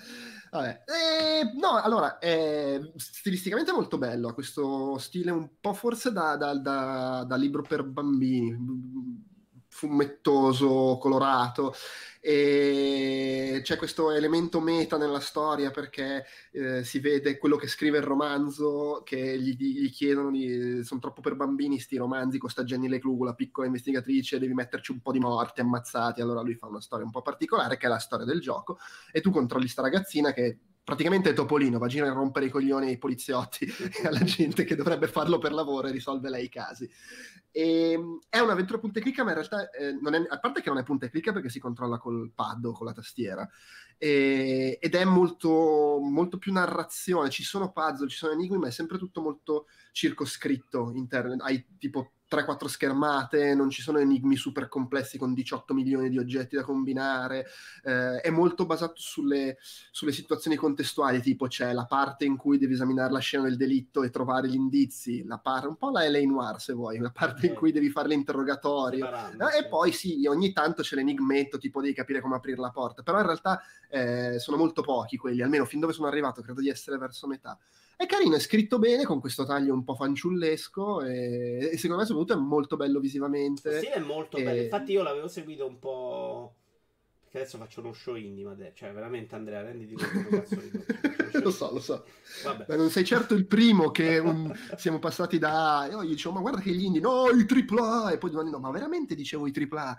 Vabbè. 0.51 0.83
Eh, 0.85 1.51
no, 1.59 1.81
allora, 1.83 2.17
è 2.17 2.79
stilisticamente 2.95 3.73
molto 3.73 3.97
bello, 3.97 4.29
ha 4.29 4.33
questo 4.33 4.97
stile 4.99 5.31
un 5.31 5.49
po' 5.59 5.73
forse 5.73 6.13
da, 6.13 6.37
da, 6.37 6.55
da, 6.55 7.25
da 7.27 7.35
libro 7.35 7.61
per 7.61 7.83
bambini, 7.83 8.55
fumettoso, 9.69 10.97
colorato. 10.99 11.73
E 12.21 13.61
c'è 13.63 13.77
questo 13.77 14.11
elemento 14.11 14.59
meta 14.59 14.97
nella 14.97 15.21
storia 15.21 15.71
perché 15.71 16.25
eh, 16.51 16.83
si 16.83 16.99
vede 16.99 17.37
quello 17.37 17.55
che 17.55 17.67
scrive 17.67 17.99
il 17.99 18.03
romanzo 18.03 19.03
che 19.05 19.39
gli, 19.39 19.55
gli 19.55 19.89
chiedono 19.89 20.29
di, 20.29 20.83
sono 20.83 20.99
troppo 20.99 21.21
per 21.21 21.35
bambini 21.35 21.79
sti 21.79 21.95
romanzi 21.95 22.37
con 22.37 22.49
sta 22.49 22.65
Jenny 22.65 22.89
Leclug 22.89 23.23
la 23.23 23.35
piccola 23.35 23.67
investigatrice 23.67 24.37
devi 24.37 24.53
metterci 24.53 24.91
un 24.91 24.99
po' 24.99 25.13
di 25.13 25.19
morti 25.19 25.61
ammazzati. 25.61 26.19
Allora 26.19 26.41
lui 26.41 26.55
fa 26.55 26.67
una 26.67 26.81
storia 26.81 27.05
un 27.05 27.11
po' 27.11 27.21
particolare 27.21 27.77
che 27.77 27.85
è 27.85 27.89
la 27.89 27.99
storia 27.99 28.25
del 28.25 28.41
gioco 28.41 28.79
e 29.13 29.21
tu 29.21 29.31
controlli 29.31 29.67
sta 29.69 29.81
ragazzina 29.81 30.33
che 30.33 30.57
praticamente 30.89 31.29
è 31.29 31.33
Topolino, 31.33 31.77
va 31.77 31.85
a 31.85 31.89
girare 31.89 32.09
a 32.09 32.15
rompere 32.15 32.47
i 32.47 32.49
coglioni 32.49 32.87
ai 32.87 32.97
poliziotti 32.97 33.65
e 34.01 34.07
alla 34.07 34.23
gente 34.23 34.63
che 34.63 34.75
dovrebbe 34.75 35.07
farlo 35.07 35.37
per 35.37 35.53
lavoro 35.53 35.87
e 35.87 35.91
risolve 35.91 36.31
lei 36.31 36.45
i 36.45 36.49
casi. 36.49 36.89
E, 37.51 37.91
ehm, 37.91 38.19
è 38.27 38.39
un'avventura 38.39 38.79
punta 38.79 38.97
e 38.97 39.03
clicca, 39.03 39.23
ma 39.23 39.29
in 39.29 39.35
realtà 39.35 39.69
eh, 39.69 39.89
è, 39.89 40.27
a 40.27 40.39
parte 40.39 40.61
che 40.61 40.69
non 40.69 40.79
è 40.79 40.83
punta 40.83 41.05
e 41.05 41.11
clicca 41.11 41.31
perché 41.31 41.49
si 41.49 41.59
controlla 41.59 41.99
col 41.99 42.31
pad 42.33 42.65
o 42.65 42.71
con 42.71 42.87
la 42.87 42.93
tastiera, 42.93 43.47
e, 43.99 44.79
ed 44.81 44.95
è 44.95 45.05
molto, 45.05 45.99
molto 46.01 46.39
più 46.39 46.51
narrazione, 46.51 47.29
ci 47.29 47.43
sono 47.43 47.71
puzzle, 47.71 48.09
ci 48.09 48.17
sono 48.17 48.33
enigmi, 48.33 48.57
ma 48.57 48.67
è 48.67 48.71
sempre 48.71 48.97
tutto 48.97 49.21
molto 49.21 49.67
circoscritto, 49.91 50.91
inter- 50.95 51.35
hai 51.41 51.63
tipo 51.77 52.13
3-4 52.29 52.67
schermate, 52.67 53.55
non 53.55 53.69
ci 53.69 53.81
sono 53.81 53.97
enigmi 53.97 54.35
super 54.35 54.67
complessi 54.67 55.17
con 55.17 55.33
18 55.33 55.73
milioni 55.73 56.09
di 56.09 56.17
oggetti 56.17 56.55
da 56.55 56.63
combinare, 56.63 57.47
eh, 57.83 58.21
è 58.21 58.29
molto 58.29 58.65
basato 58.65 59.01
sulle, 59.01 59.57
sulle, 59.91 60.11
situazioni 60.11 60.55
contestuali, 60.55 61.21
tipo 61.21 61.47
c'è 61.47 61.73
la 61.73 61.85
parte 61.85 62.25
in 62.25 62.37
cui 62.37 62.57
devi 62.57 62.73
esaminare 62.73 63.11
la 63.11 63.19
scena 63.19 63.43
del 63.43 63.57
delitto 63.57 64.03
e 64.03 64.09
trovare 64.09 64.47
gli 64.47 64.55
indizi, 64.55 65.23
la 65.25 65.39
parte, 65.39 65.67
un 65.67 65.75
po' 65.75 65.89
la 65.89 66.07
LA 66.07 66.19
Noir 66.25 66.59
se 66.61 66.73
vuoi, 66.73 66.99
la 66.99 67.11
parte 67.11 67.47
in 67.47 67.55
cui 67.55 67.71
devi 67.71 67.89
fare 67.89 68.09
l'interrogatorio, 68.09 69.07
eh, 69.07 69.59
e 69.59 69.67
poi 69.67 69.91
sì, 69.91 70.25
ogni 70.27 70.53
tanto 70.53 70.83
c'è 70.83 70.95
l'enigmetto, 70.95 71.57
tipo 71.57 71.81
devi 71.81 71.93
capire 71.93 72.21
come 72.21 72.35
aprire 72.35 72.59
la 72.59 72.69
porta, 72.69 73.01
però 73.01 73.19
in 73.19 73.25
realtà 73.25 73.61
eh, 73.89 74.37
sono 74.39 74.57
molto 74.57 74.81
pochi 74.81 75.17
quelli, 75.17 75.41
almeno 75.41 75.65
fin 75.65 75.79
dove 75.79 75.93
sono 75.93 76.07
arrivato, 76.07 76.41
credo 76.41 76.61
di 76.61 76.69
essere 76.69 76.97
verso 76.97 77.27
metà. 77.27 77.57
È 77.99 78.05
carino, 78.05 78.37
è 78.37 78.39
scritto 78.39 78.79
bene 78.79 79.03
con 79.03 79.19
questo 79.19 79.43
taglio 79.43 79.73
un 79.73 79.83
po' 79.83 79.93
fanciullesco 79.93 81.01
e, 81.01 81.69
e 81.73 81.75
secondo 81.75 82.01
me 82.01 82.07
soprattutto 82.07 82.31
è 82.31 82.41
molto 82.41 82.77
bello 82.77 83.01
visivamente. 83.01 83.81
Sì, 83.81 83.87
è 83.87 83.99
molto 83.99 84.37
e... 84.37 84.43
bello. 84.43 84.61
Infatti 84.61 84.93
io 84.93 85.03
l'avevo 85.03 85.27
seguito 85.27 85.67
un 85.67 85.79
po'... 85.79 86.53
Perché 87.23 87.39
adesso 87.39 87.57
faccio 87.57 87.81
uno 87.81 87.91
show 87.91 88.15
indie, 88.15 88.45
ma 88.45 88.53
de... 88.53 88.71
cioè 88.73 88.93
veramente 88.93 89.35
Andrea, 89.35 89.63
renditi 89.63 89.95
conto 89.95 90.29
cazzo 90.29 90.55
di 90.55 90.71
Lo 91.43 91.51
so, 91.51 91.73
lo 91.73 91.81
so. 91.81 92.05
Vabbè. 92.45 92.77
non 92.77 92.89
sei 92.89 93.03
certo 93.03 93.33
il 93.33 93.45
primo 93.45 93.91
che 93.91 94.17
un... 94.17 94.49
siamo 94.77 94.99
passati 94.99 95.37
da... 95.37 95.85
Io 95.91 96.01
gli 96.01 96.11
dicevo, 96.11 96.35
ma 96.35 96.39
guarda 96.39 96.61
che 96.61 96.71
gli 96.71 96.85
indie, 96.85 97.01
no, 97.01 97.25
i 97.31 97.45
AAA! 97.45 98.11
E 98.11 98.17
poi 98.17 98.29
domani, 98.29 98.49
no, 98.49 98.59
ma 98.59 98.71
veramente 98.71 99.13
dicevo 99.13 99.45
i 99.45 99.51
AAA? 99.53 99.97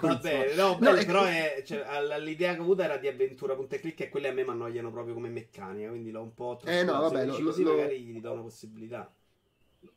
Va 0.00 0.16
bene, 0.16 0.54
no, 0.54 0.76
no 0.80 0.94
è... 0.94 1.04
però 1.04 1.24
è, 1.24 1.62
cioè, 1.64 1.84
l'idea 2.20 2.54
che 2.54 2.60
ho 2.60 2.62
avuto 2.62 2.82
era 2.82 2.96
di 2.96 3.08
avventura 3.08 3.54
punta 3.54 3.76
e 3.76 3.80
clic 3.80 4.00
e 4.00 4.08
quelle 4.08 4.28
a 4.28 4.32
me 4.32 4.44
mi 4.44 4.50
annoiano 4.50 4.90
proprio 4.90 5.14
come 5.14 5.28
meccanica, 5.28 5.88
quindi 5.88 6.10
l'ho 6.10 6.22
un 6.22 6.34
po' 6.34 6.60
Eh 6.64 6.82
no, 6.84 7.00
vabbè, 7.00 7.26
lo, 7.26 7.40
così 7.42 7.62
lo, 7.62 7.74
magari 7.74 8.00
gli 8.00 8.20
do 8.20 8.32
una 8.32 8.42
possibilità. 8.42 9.12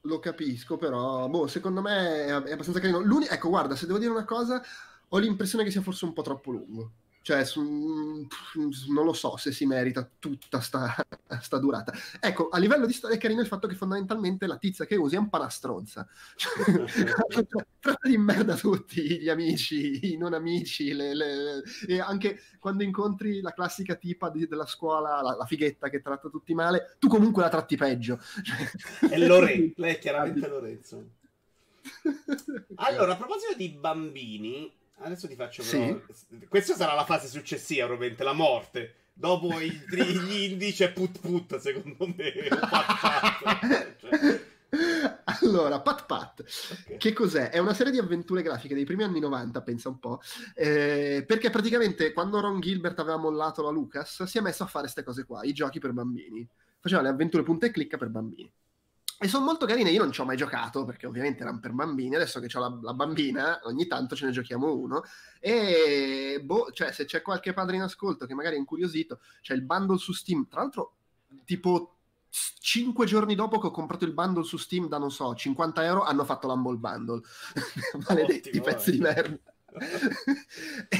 Lo 0.02 0.20
capisco, 0.20 0.78
però, 0.78 1.28
boh, 1.28 1.48
secondo 1.48 1.82
me 1.82 2.26
è, 2.26 2.28
è 2.28 2.52
abbastanza 2.52 2.80
carino. 2.80 3.00
L'uni... 3.00 3.28
Ecco, 3.28 3.50
guarda, 3.50 3.76
se 3.76 3.86
devo 3.86 4.00
dire 4.00 4.12
una 4.12 4.26
cosa, 4.26 4.62
ho 5.08 5.18
l'impressione 5.18 5.64
che 5.64 5.72
sia 5.72 5.82
forse 5.82 6.06
un 6.06 6.14
po' 6.14 6.22
troppo 6.22 6.52
lungo. 6.52 6.92
Cioè, 7.26 7.44
su, 7.44 7.60
non 7.64 9.04
lo 9.04 9.14
so 9.14 9.36
se 9.36 9.52
si 9.52 9.66
merita 9.66 10.08
tutta 10.20 10.60
sta, 10.62 10.94
sta, 11.42 11.58
durata. 11.58 11.92
Ecco, 12.20 12.50
a 12.50 12.60
livello 12.60 12.86
di 12.86 12.94
storia 12.94 13.16
è 13.16 13.20
carino 13.20 13.42
il 13.42 13.48
fatto 13.48 13.66
che 13.68 13.74
fondamentalmente 13.74 14.46
la 14.46 14.60
tizia 14.60 14.86
che 14.86 14.96
usi 14.96 15.16
è 15.16 15.18
un 15.18 15.30
parastronza. 15.30 16.08
Cioè, 16.36 16.86
tratta 17.82 18.08
di 18.08 18.18
merda 18.20 18.54
tutti 18.54 19.20
gli 19.20 19.28
amici, 19.28 20.14
i 20.14 20.18
non 20.18 20.36
amici, 20.36 20.94
le, 20.94 21.16
le, 21.16 21.64
e 21.88 22.00
anche 22.00 22.44
quando 22.60 22.84
incontri 22.84 23.42
la 23.42 23.54
classica 23.54 23.96
tipa 23.96 24.30
di, 24.30 24.46
della 24.46 24.68
scuola, 24.68 25.20
la, 25.24 25.36
la, 25.36 25.46
fighetta 25.48 25.90
che 25.90 26.04
tratta 26.04 26.30
tutti 26.30 26.54
male, 26.54 26.96
tu 27.00 27.08
comunque 27.08 27.42
la 27.42 27.50
tratti 27.50 27.76
peggio. 27.76 28.20
È 29.10 29.18
Lorenzo, 29.18 29.74
lei 29.78 29.96
è 29.96 29.98
chiaramente 29.98 30.48
Lorenzo. 30.48 31.04
Allora, 32.76 33.14
a 33.14 33.16
proposito 33.16 33.56
di 33.58 33.70
bambini, 33.70 34.72
Adesso 34.98 35.28
ti 35.28 35.36
faccio 35.36 35.64
però... 35.64 36.00
Sì. 36.12 36.46
Questa 36.48 36.76
sarà 36.76 36.94
la 36.94 37.06
fase 37.06 37.28
successiva, 37.28 37.86
probabilmente, 37.86 38.24
la 38.24 38.34
morte. 38.34 38.96
Dopo 39.14 39.60
i, 39.60 39.70
gli 39.70 40.44
indici 40.52 40.84
è 40.84 40.92
put 40.92 41.20
put, 41.20 41.58
secondo 41.58 42.08
me. 42.08 42.32
pat 42.50 43.00
pat. 43.00 43.96
Cioè. 43.98 44.44
Allora, 45.42 45.80
Pat 45.82 46.06
Pat, 46.06 46.44
okay. 46.84 46.98
che 46.98 47.14
cos'è? 47.14 47.50
È 47.50 47.58
una 47.58 47.74
serie 47.74 47.92
di 47.92 47.98
avventure 47.98 48.42
grafiche 48.42 48.76
dei 48.76 48.84
primi 48.84 49.04
anni 49.04 49.20
90, 49.20 49.62
pensa 49.62 49.90
un 49.90 50.00
po', 50.00 50.22
eh, 50.54 51.24
perché 51.26 51.50
praticamente 51.50 52.14
quando 52.14 52.40
Ron 52.40 52.60
Gilbert 52.60 53.00
aveva 53.00 53.18
mollato 53.18 53.62
la 53.62 53.70
Lucas 53.70 54.24
si 54.24 54.38
è 54.38 54.42
messo 54.42 54.64
a 54.64 54.68
fare 54.68 54.84
queste 54.84 55.04
cose 55.04 55.26
qua, 55.26 55.44
i 55.44 55.54
giochi 55.54 55.80
per 55.80 55.92
bambini. 55.92 56.48
Faceva 56.80 57.02
le 57.02 57.10
avventure 57.10 57.44
punta 57.44 57.66
e 57.66 57.72
clicca 57.72 57.98
per 57.98 58.10
bambini. 58.10 58.52
E 59.18 59.30
sono 59.30 59.46
molto 59.46 59.66
carine, 59.66 59.92
io 59.92 60.02
non 60.02 60.12
ci 60.12 60.20
ho 60.20 60.26
mai 60.26 60.36
giocato 60.36 60.84
perché 60.84 61.08
ovviamente 61.08 61.42
erano 61.42 61.60
per 61.60 61.72
bambini, 61.72 62.16
adesso 62.16 62.42
che 62.42 62.50
ho 62.58 62.60
la, 62.60 62.80
la, 62.82 62.94
bambina 62.94 63.62
ogni 63.64 63.88
tanto 63.88 64.14
ce 64.14 64.26
ne 64.26 64.32
giochiamo 64.32 64.76
uno 64.76 65.04
e 65.40 66.42
boh, 66.44 66.70
cioè 66.72 66.92
se 66.92 67.06
c'è 67.06 67.22
qualche 67.22 67.54
padre 67.54 67.78
in 67.78 67.82
ascolto 67.82 68.26
che 68.26 68.34
magari 68.34 68.56
è 68.56 68.60
incuriosito, 68.60 69.22
c'è 69.42 69.54
il 69.54 69.64
bundle 69.64 69.98
su 69.98 70.12
Steam, 70.12 70.48
tra 70.50 70.62
l'altro 70.62 70.98
tipo 71.46 71.96
5 72.30 73.06
giorni 73.06 73.36
dopo 73.36 73.58
che 73.60 73.68
ho 73.68 73.72
comprato 73.72 74.04
il 74.04 74.14
bundle 74.14 74.44
su 74.44 74.58
Steam 74.58 74.90
da 74.90 74.98
non 74.98 75.12
so 75.12 75.34
50 75.34 75.86
euro 75.86 76.04
hanno 76.04 76.26
fatto 76.26 76.48
l'Humble 76.48 76.76
Bundle, 76.76 77.22
maledetti 78.10 78.50
Ottimo, 78.50 78.64
pezzi 78.64 78.90
eh. 78.90 78.92
di 78.94 79.00
merda. 79.00 79.55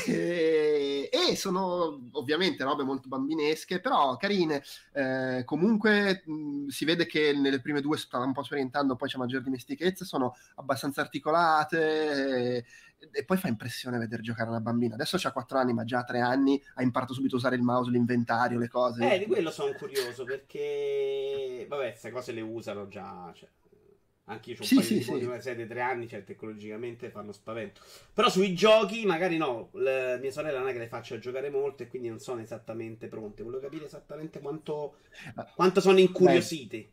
E, 0.08 1.10
e, 1.12 1.36
sono 1.36 2.10
ovviamente 2.12 2.64
robe 2.64 2.84
molto 2.84 3.08
bambinesche, 3.08 3.80
però 3.80 4.16
carine. 4.18 4.64
Eh, 4.94 5.44
comunque 5.46 6.24
mh, 6.26 6.68
si 6.68 6.86
vede 6.86 7.06
che 7.06 7.34
nelle 7.34 7.62
prime 7.62 7.82
due 7.82 7.98
stanno 7.98 8.26
un 8.26 8.34
po' 8.34 8.44
sperimentando, 8.44 8.96
poi 8.96 9.10
c'è 9.10 9.18
maggior 9.18 9.42
dimestichezza, 9.42 10.06
sono 10.06 10.36
abbastanza 10.56 11.02
articolate. 11.02 12.58
E, 12.58 12.66
e 13.12 13.24
poi 13.24 13.38
fa 13.38 13.48
impressione 13.48 13.98
vedere 13.98 14.22
giocare 14.22 14.50
una 14.50 14.62
bambina. 14.62 14.96
Adesso 14.96 15.20
ha 15.22 15.32
4 15.32 15.58
anni, 15.60 15.74
ma 15.74 15.84
già 15.84 16.00
a 16.00 16.04
3 16.04 16.20
anni 16.22 16.62
ha 16.76 16.82
imparato 16.82 17.14
subito 17.14 17.36
a 17.36 17.40
usare 17.40 17.56
il 17.56 17.62
mouse, 17.62 17.92
l'inventario, 17.92 18.58
le 18.58 18.68
cose. 18.68 19.14
Eh, 19.14 19.20
di 19.20 19.26
quello 19.26 19.52
sono 19.52 19.74
curioso 19.74 20.24
perché, 20.24 21.66
vabbè, 21.68 21.90
queste 21.90 22.12
cose 22.12 22.32
le 22.32 22.42
usano 22.42 22.88
già. 22.88 23.32
Cioè 23.36 23.48
anche 24.26 24.52
io 24.52 24.58
ho 24.60 24.64
sì, 24.64 24.82
sì, 24.82 25.04
sì. 25.04 25.20
di 25.20 25.26
una 25.26 25.40
serie 25.40 25.66
di 25.66 25.70
tre 25.70 25.82
anni, 25.82 26.08
cioè 26.08 26.24
tecnologicamente 26.24 27.10
fanno 27.10 27.32
spavento. 27.32 27.82
Però 28.12 28.28
sui 28.30 28.56
giochi, 28.56 29.06
magari 29.06 29.38
no, 29.38 29.70
le, 29.74 30.18
mia 30.20 30.32
sorella 30.32 30.60
non 30.60 30.70
è 30.70 30.72
che 30.72 30.80
le 30.80 30.88
faccia 30.88 31.20
giocare 31.20 31.52
molto 31.52 31.84
e 31.84 31.88
quindi 31.88 32.10
non 32.10 32.20
sono 32.20 32.42
esattamente 32.42 33.08
pronte. 33.08 33.44
Volevo 33.44 33.62
capire 33.62 33.86
esattamente 33.86 34.40
quanto, 34.40 34.98
quanto 35.56 35.80
sono 35.80 36.00
incuriosite. 36.00 36.90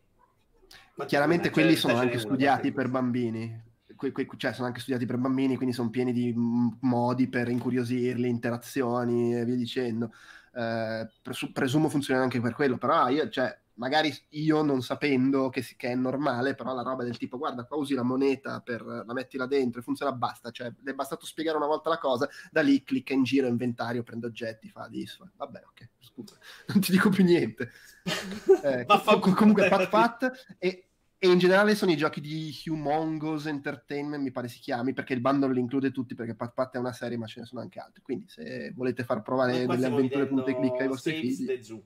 Beh, 0.93 1.05
chiaramente 1.05 1.49
quelli 1.49 1.71
cioè, 1.71 1.79
sono 1.91 1.97
anche 1.97 2.19
studiati 2.19 2.71
per 2.71 2.89
bambini. 2.89 3.61
Que, 3.95 4.11
que, 4.11 4.27
cioè 4.37 4.53
sono 4.53 4.67
anche 4.67 4.81
studiati 4.81 5.07
per 5.07 5.17
bambini, 5.17 5.55
quindi 5.55 5.73
sono 5.73 5.89
pieni 5.89 6.13
di 6.13 6.33
modi 6.35 7.27
per 7.29 7.49
incuriosirli, 7.49 8.29
interazioni 8.29 9.35
e 9.35 9.43
via 9.43 9.55
dicendo. 9.55 10.13
Eh, 10.55 11.09
presumo 11.51 11.89
funzionano 11.89 12.25
anche 12.25 12.39
per 12.39 12.53
quello, 12.53 12.77
però 12.77 13.07
io, 13.09 13.27
cioè, 13.29 13.57
magari 13.75 14.13
io 14.29 14.61
non 14.61 14.81
sapendo 14.81 15.49
che, 15.49 15.65
che, 15.75 15.89
è 15.89 15.95
normale, 15.95 16.55
però 16.55 16.73
la 16.73 16.81
roba 16.83 17.03
del 17.03 17.17
tipo 17.17 17.37
guarda 17.37 17.65
qua 17.65 17.77
usi 17.77 17.93
la 17.93 18.03
moneta, 18.03 18.59
per, 18.61 18.83
la 18.83 19.13
metti 19.13 19.37
là 19.37 19.45
dentro 19.45 19.79
e 19.79 19.83
funziona, 19.83 20.11
basta, 20.11 20.51
cioè 20.51 20.71
le 20.81 20.91
è 20.91 20.93
bastato 20.93 21.25
spiegare 21.25 21.57
una 21.57 21.67
volta 21.67 21.89
la 21.89 21.97
cosa, 21.97 22.29
da 22.51 22.61
lì 22.61 22.83
clicca 22.83 23.13
in 23.13 23.23
giro, 23.23 23.47
inventario, 23.47 24.03
prende 24.03 24.27
oggetti, 24.27 24.69
fa 24.69 24.87
disfa, 24.87 25.29
vabbè 25.35 25.63
ok, 25.67 25.89
scusa, 25.99 26.37
non 26.67 26.81
ti 26.81 26.91
dico 26.91 27.09
più 27.09 27.23
niente. 27.23 27.71
eh, 28.63 28.85
com- 28.85 29.33
comunque 29.33 29.69
Pat 29.69 29.89
Pat 29.89 30.55
e, 30.59 30.89
e, 31.17 31.27
in 31.27 31.39
generale 31.39 31.73
sono 31.73 31.91
i 31.91 31.97
giochi 31.97 32.21
di 32.21 32.53
Humongous 32.65 33.47
Entertainment, 33.47 34.21
mi 34.21 34.31
pare 34.31 34.49
si 34.49 34.59
chiami, 34.59 34.93
perché 34.93 35.13
il 35.13 35.21
bundle 35.21 35.53
li 35.53 35.59
include 35.59 35.91
tutti, 35.91 36.15
perché 36.15 36.35
Pat 36.35 36.53
Pat 36.53 36.75
è 36.75 36.79
una 36.79 36.93
serie 36.93 37.17
ma 37.17 37.25
ce 37.25 37.39
ne 37.39 37.45
sono 37.45 37.61
anche 37.61 37.79
altri, 37.79 38.01
quindi 38.03 38.25
se 38.27 38.71
volete 38.75 39.03
far 39.03 39.21
provare 39.21 39.65
delle 39.65 39.87
avventure 39.87 40.27
punte 40.27 40.55
clicca 40.55 40.83
ai 40.83 40.87
vostri 40.87 41.15
figli... 41.15 41.81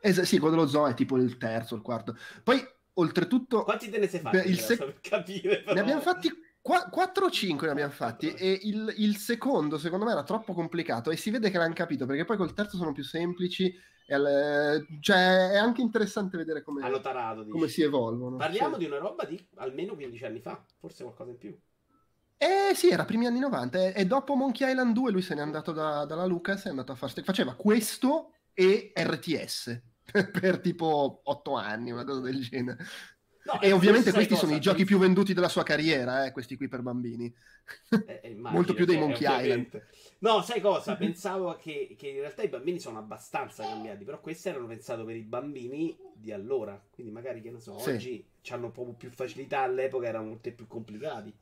Es- 0.00 0.22
sì, 0.22 0.38
quello 0.38 0.54
dello 0.54 0.68
zoo 0.68 0.86
è 0.86 0.94
tipo 0.94 1.16
il 1.16 1.36
terzo, 1.36 1.74
il 1.74 1.82
quarto. 1.82 2.16
Poi, 2.42 2.60
oltretutto... 2.94 3.62
Quanti 3.62 3.90
te 3.90 3.98
ne 3.98 4.08
sei 4.08 4.20
fatti? 4.20 4.36
Il 4.48 4.58
sec- 4.58 4.84
per 4.84 5.00
capire, 5.00 5.62
però... 5.62 5.74
Ne 5.74 5.80
abbiamo 5.80 6.00
fatti 6.00 6.30
4 6.60 7.26
o 7.26 7.30
5 7.30 7.66
ne 7.66 7.72
abbiamo 7.72 7.92
fatti 7.92 8.32
e 8.32 8.58
il, 8.64 8.92
il, 8.96 9.16
secondo 9.18 9.78
secondo 9.78 10.04
me 10.04 10.10
era 10.10 10.24
troppo 10.24 10.52
complicato 10.52 11.12
e 11.12 11.16
si 11.16 11.30
vede 11.30 11.48
che 11.48 11.58
l'hanno 11.58 11.74
capito 11.74 12.06
perché 12.06 12.24
poi 12.24 12.36
col 12.36 12.54
terzo 12.54 12.76
sono 12.76 12.90
più 12.90 13.04
semplici 13.04 13.72
e 14.08 14.86
cioè 15.00 15.50
è 15.50 15.56
anche 15.56 15.80
interessante 15.80 16.36
vedere 16.36 16.62
come, 16.62 16.80
tarato, 17.00 17.46
come 17.48 17.68
si 17.68 17.82
evolvono. 17.82 18.36
Parliamo 18.36 18.74
sì. 18.74 18.80
di 18.80 18.84
una 18.86 18.98
roba 18.98 19.24
di 19.24 19.44
almeno 19.56 19.94
15 19.94 20.24
anni 20.24 20.40
fa, 20.40 20.64
forse 20.78 21.02
qualcosa 21.02 21.30
in 21.30 21.38
più. 21.38 21.56
Eh 22.38 22.74
sì, 22.74 22.90
era 22.90 23.04
primi 23.04 23.26
anni 23.26 23.38
90 23.40 23.78
e, 23.78 23.92
e 23.96 24.06
dopo 24.06 24.34
Monkey 24.34 24.68
Island 24.68 24.92
2 24.92 25.10
lui 25.10 25.22
se 25.22 25.34
n'è 25.34 25.40
andato 25.40 25.72
da, 25.72 26.04
dalla 26.04 26.26
Lucas 26.26 26.64
e 26.64 26.68
è 26.68 26.70
andato 26.70 26.92
a 26.92 26.94
fare... 26.94 27.22
Faceva 27.22 27.54
questo 27.54 28.32
e 28.58 28.92
RTS 28.98 29.82
per 30.32 30.60
tipo 30.60 31.20
otto 31.24 31.54
anni, 31.54 31.90
una 31.90 32.04
cosa 32.04 32.20
del 32.20 32.40
genere. 32.40 32.84
No, 33.44 33.60
e 33.60 33.70
ovviamente 33.70 34.10
questi 34.10 34.34
sono 34.34 34.56
i 34.56 34.60
giochi 34.60 34.84
più 34.84 34.98
venduti 34.98 35.32
della 35.32 35.48
sua 35.48 35.62
carriera, 35.62 36.24
eh, 36.24 36.32
questi 36.32 36.56
qui 36.56 36.66
per 36.66 36.82
bambini. 36.82 37.32
Eh, 38.06 38.20
eh 38.22 38.34
Molto 38.40 38.74
più 38.74 38.84
dei 38.84 38.98
Monkey 38.98 39.24
ovviamente. 39.24 39.76
Island. 39.76 39.86
No, 40.18 40.42
sai 40.42 40.60
cosa? 40.60 40.96
Pensavo 40.98 41.54
che, 41.56 41.94
che, 41.96 42.08
in 42.08 42.20
realtà 42.20 42.42
i 42.42 42.48
bambini 42.48 42.80
sono 42.80 42.98
abbastanza 42.98 43.62
cambiati, 43.62 44.04
però 44.04 44.20
questi 44.20 44.48
erano 44.48 44.66
pensati 44.66 45.04
per 45.04 45.14
i 45.14 45.22
bambini 45.22 45.96
di 46.14 46.32
allora. 46.32 46.82
Quindi 46.90 47.12
magari, 47.12 47.40
che 47.40 47.52
ne 47.52 47.60
so, 47.60 47.78
sì. 47.78 47.90
oggi 47.90 48.28
hanno 48.48 48.70
proprio 48.70 48.94
più 48.94 49.10
facilità, 49.10 49.60
all'epoca 49.60 50.08
erano 50.08 50.28
molto 50.28 50.52
più 50.52 50.66
complicati. 50.66 51.32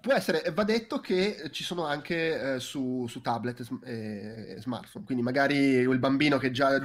Può 0.00 0.12
essere, 0.12 0.42
va 0.52 0.64
detto 0.64 1.00
che 1.00 1.48
ci 1.50 1.64
sono 1.64 1.84
anche 1.84 2.54
eh, 2.54 2.60
su, 2.60 3.06
su, 3.08 3.20
tablet 3.20 3.66
e, 3.84 4.54
e, 4.56 4.60
smartphone, 4.60 5.04
quindi 5.04 5.22
magari 5.22 5.56
il 5.56 5.98
bambino 5.98 6.38
che 6.38 6.50
già 6.50 6.78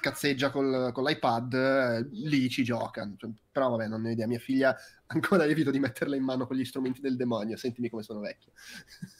cazzeggia 0.00 0.50
col, 0.50 0.90
con 0.92 1.04
l'iPad, 1.04 1.54
eh, 1.54 2.08
lì 2.10 2.48
ci 2.48 2.64
gioca, 2.64 3.10
cioè, 3.16 3.30
però 3.50 3.70
vabbè 3.70 3.86
non 3.86 4.02
ne 4.02 4.10
ho 4.10 4.12
idea, 4.12 4.26
mia 4.26 4.38
figlia 4.38 4.74
ancora 5.12 5.44
evito 5.44 5.70
di 5.70 5.78
metterla 5.78 6.16
in 6.16 6.24
mano 6.24 6.46
con 6.46 6.56
gli 6.56 6.64
strumenti 6.64 7.00
del 7.00 7.16
demonio, 7.16 7.56
sentimi 7.56 7.88
come 7.88 8.02
sono 8.02 8.20
vecchio. 8.20 8.52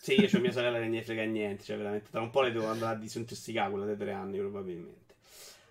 Sì, 0.01 0.21
io 0.21 0.29
ho 0.33 0.41
mia 0.41 0.53
sorella 0.53 0.79
che 0.79 0.89
ne 0.89 1.03
frega 1.03 1.25
niente, 1.25 1.65
cioè 1.65 1.77
veramente 1.77 2.09
tra 2.11 2.21
un 2.21 2.31
po' 2.31 2.43
le 2.43 2.53
devo 2.53 2.69
andare 2.69 2.97
a 2.97 2.99
disintossicare 2.99 3.71
quella 3.71 3.87
dei 3.87 3.97
tre 3.97 4.13
anni 4.13 4.39
probabilmente. 4.39 5.01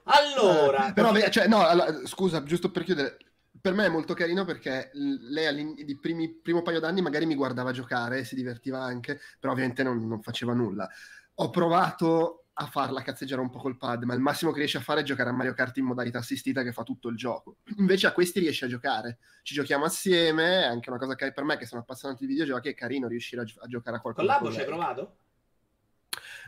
Allora, 0.03 0.89
eh, 0.89 0.93
però, 0.93 1.13
cioè, 1.29 1.47
no, 1.47 1.65
allora, 1.65 2.05
scusa, 2.05 2.43
giusto 2.43 2.71
per 2.71 2.83
chiudere, 2.83 3.17
per 3.62 3.74
me 3.74 3.86
è 3.86 3.89
molto 3.89 4.13
carino 4.13 4.44
perché 4.44 4.89
lei 4.94 5.74
di 5.86 5.98
primi, 5.98 6.30
primo 6.30 6.62
paio 6.62 6.80
d'anni 6.80 7.01
magari 7.01 7.25
mi 7.25 7.36
guardava 7.36 7.72
giocare, 7.72 8.24
si 8.24 8.36
divertiva 8.36 8.80
anche, 8.80 9.20
però 9.39 9.53
ovviamente 9.53 9.84
non, 9.84 10.06
non, 10.08 10.22
faceva 10.22 10.53
nulla. 10.53 10.89
Ho 11.36 11.50
provato 11.50 12.46
a 12.53 12.65
farla 12.65 13.01
cazzeggiare 13.01 13.41
un 13.41 13.50
po' 13.50 13.60
col 13.60 13.77
pad, 13.77 14.03
ma 14.03 14.13
il 14.13 14.20
massimo 14.20 14.51
che 14.51 14.60
riesce 14.60 14.77
a 14.77 14.82
fare 14.82 15.01
è 15.01 15.03
giocare 15.03 15.30
a 15.30 15.34
Mario 15.34 15.53
Kart 15.53 15.77
in 15.77 15.86
modalità 15.86 16.20
assistita 16.20 16.63
che 16.63 16.74
fa 16.74 16.84
tutto 16.84 17.08
il 17.08 17.15
gioco. 17.15 17.58
Invece 17.77 18.08
a 18.08 18.12
questi 18.12 18.39
riesce 18.39 18.65
a 18.65 18.68
giocare. 18.68 19.20
Ci 19.44 19.53
giochiamo 19.53 19.86
assieme, 19.86 20.63
è 20.63 20.65
anche 20.65 20.89
una 20.89 21.00
cosa 21.00 21.15
che 21.15 21.32
per 21.32 21.44
me 21.44 21.58
che 21.58 21.65
sono 21.65 21.82
appassionato 21.82 22.20
di 22.22 22.27
videogiochi 22.27 22.70
è 22.70 22.74
carino 22.74 23.08
riuscire 23.08 23.41
a, 23.41 23.46
a 23.60 23.68
giocare 23.68 23.98
a 23.98 24.00
qualcosa. 24.01 24.27
Con 24.27 24.36
l'abo 24.36 24.51
ci 24.53 24.60
hai 24.60 24.65
provato? 24.65 25.15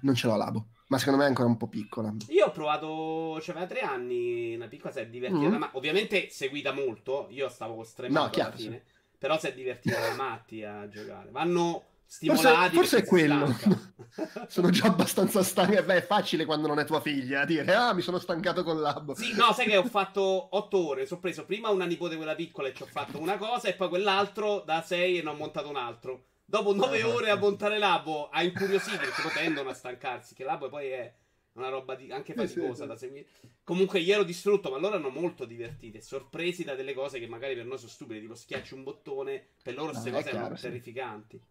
Non 0.04 0.16
ce 0.16 0.28
l'ho 0.28 0.38
l'abo 0.38 0.68
ma 0.94 1.00
secondo 1.00 1.20
me 1.20 1.26
è 1.26 1.30
ancora 1.30 1.48
un 1.48 1.58
po' 1.58 1.68
piccola. 1.68 2.14
Io 2.28 2.46
ho 2.46 2.52
provato, 2.52 3.42
cioè 3.42 3.56
aveva 3.56 3.66
tre 3.66 3.80
anni, 3.80 4.54
una 4.54 4.68
piccola 4.68 4.94
si 4.94 5.00
è 5.00 5.08
divertita, 5.08 5.50
mm. 5.50 5.56
ma 5.56 5.70
ovviamente 5.74 6.30
seguita 6.30 6.72
molto, 6.72 7.28
io 7.32 7.50
stavo 7.50 7.84
stremato 7.84 8.26
no, 8.26 8.30
chiaro, 8.30 8.50
alla 8.50 8.60
fine, 8.60 8.84
sì. 8.86 8.94
però 9.18 9.40
si 9.40 9.48
è 9.48 9.54
divertita 9.56 10.00
da 10.00 10.14
matti 10.14 10.64
a 10.64 10.88
giocare. 10.88 11.32
Vanno 11.32 11.86
stimolati. 12.06 12.76
Forse, 12.76 12.76
forse 12.76 12.98
è 12.98 13.06
quello. 13.06 13.56
sono 14.48 14.70
già 14.70 14.86
abbastanza 14.86 15.42
stanco. 15.42 15.82
Beh, 15.82 15.96
è 15.96 16.06
facile 16.06 16.46
quando 16.46 16.68
non 16.68 16.78
è 16.78 16.86
tua 16.86 17.02
figlia 17.02 17.44
dire 17.44 17.74
ah, 17.74 17.94
mi 17.94 18.02
sono 18.02 18.20
stancato 18.20 18.64
con 18.64 18.80
l'ab. 18.80 19.14
Sì, 19.14 19.34
no, 19.34 19.52
sai 19.52 19.66
che 19.66 19.78
ho 19.78 19.86
fatto 19.86 20.22
otto 20.56 20.90
ore. 20.90 21.08
Sono 21.08 21.22
preso 21.22 21.46
prima 21.46 21.70
una 21.70 21.86
nipote, 21.86 22.18
quella 22.18 22.36
piccola, 22.36 22.68
e 22.68 22.74
ci 22.76 22.84
ho 22.84 22.88
fatto 22.88 23.20
una 23.20 23.38
cosa, 23.38 23.68
e 23.68 23.74
poi 23.74 23.90
quell'altro 23.90 24.60
da 24.60 24.84
sei 24.84 25.18
e 25.18 25.24
ne 25.24 25.30
ho 25.30 25.34
montato 25.34 25.70
un 25.70 25.78
altro. 25.78 26.26
Dopo 26.54 26.76
nove 26.76 27.02
ah, 27.02 27.08
ore 27.08 27.32
a 27.32 27.36
montare 27.36 27.80
l'abo 27.80 28.30
a 28.30 28.44
incuriosire, 28.44 28.98
perché 28.98 29.24
poi 29.24 29.32
tendono 29.32 29.70
a 29.70 29.74
stancarsi, 29.74 30.36
che 30.36 30.44
l'abo 30.44 30.70
poi 30.70 30.90
è 30.90 31.12
una 31.54 31.70
roba 31.70 31.96
di, 31.96 32.12
anche 32.12 32.36
faticosa 32.36 32.86
da 32.86 32.96
seguire. 32.96 33.26
Comunque 33.64 34.00
gli 34.04 34.12
ero 34.12 34.22
distrutto, 34.22 34.70
ma 34.70 34.78
loro 34.78 34.94
erano 34.94 35.10
molto 35.10 35.46
divertiti 35.46 35.98
e 35.98 36.02
sorpresi 36.02 36.64
da 36.64 36.76
delle 36.76 36.94
cose 36.94 37.18
che 37.18 37.26
magari 37.26 37.56
per 37.56 37.66
noi 37.66 37.80
sono 37.80 37.90
stupide, 37.90 38.20
tipo 38.20 38.36
schiacci 38.36 38.76
un 38.76 38.84
bottone, 38.84 39.48
per 39.64 39.74
loro 39.74 39.94
queste 39.94 40.12
no, 40.12 40.18
cose 40.18 40.30
chiaro, 40.30 40.46
erano 40.46 40.56
sì. 40.56 40.62
terrificanti. 40.62 41.42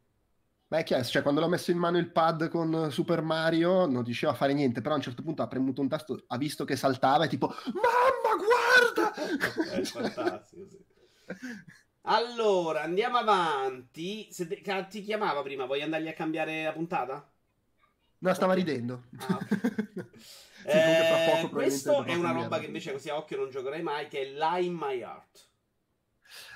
Beh, 0.68 0.78
è 0.78 0.84
chiaro, 0.84 1.02
cioè 1.02 1.22
quando 1.22 1.40
l'ho 1.40 1.48
messo 1.48 1.72
in 1.72 1.78
mano 1.78 1.98
il 1.98 2.12
pad 2.12 2.48
con 2.48 2.88
Super 2.92 3.22
Mario 3.22 3.86
non 3.86 4.04
riusciva 4.04 4.30
a 4.30 4.36
fare 4.36 4.52
niente, 4.52 4.82
però 4.82 4.94
a 4.94 4.98
un 4.98 5.02
certo 5.02 5.24
punto 5.24 5.42
ha 5.42 5.48
premuto 5.48 5.80
un 5.80 5.88
tasto, 5.88 6.22
ha 6.28 6.38
visto 6.38 6.64
che 6.64 6.76
saltava 6.76 7.24
e 7.24 7.28
tipo 7.28 7.48
Mamma, 7.48 8.36
guarda! 8.94 9.14
è 9.68 9.82
fantastico, 9.82 10.68
sì. 10.68 10.78
Allora, 12.02 12.82
andiamo 12.82 13.18
avanti. 13.18 14.28
Te... 14.34 14.86
ti 14.88 15.02
chiamava 15.02 15.42
prima, 15.42 15.66
vuoi 15.66 15.82
andargli 15.82 16.08
a 16.08 16.14
cambiare 16.14 16.64
la 16.64 16.72
puntata? 16.72 17.30
No, 18.18 18.34
stava 18.34 18.54
ridendo. 18.54 19.04
Ah, 19.18 19.34
okay. 19.34 19.58
sì, 20.62 20.68
eh, 20.68 21.48
questo 21.50 22.04
è 22.04 22.14
una 22.14 22.32
roba 22.32 22.58
che 22.58 22.66
invece 22.66 22.92
così 22.92 23.08
a 23.08 23.16
occhio 23.16 23.36
non 23.36 23.50
giocherei 23.50 23.82
mai, 23.82 24.08
che 24.08 24.22
è 24.22 24.24
Lie 24.24 24.64
in 24.64 24.74
My 24.74 25.00
Heart. 25.00 25.50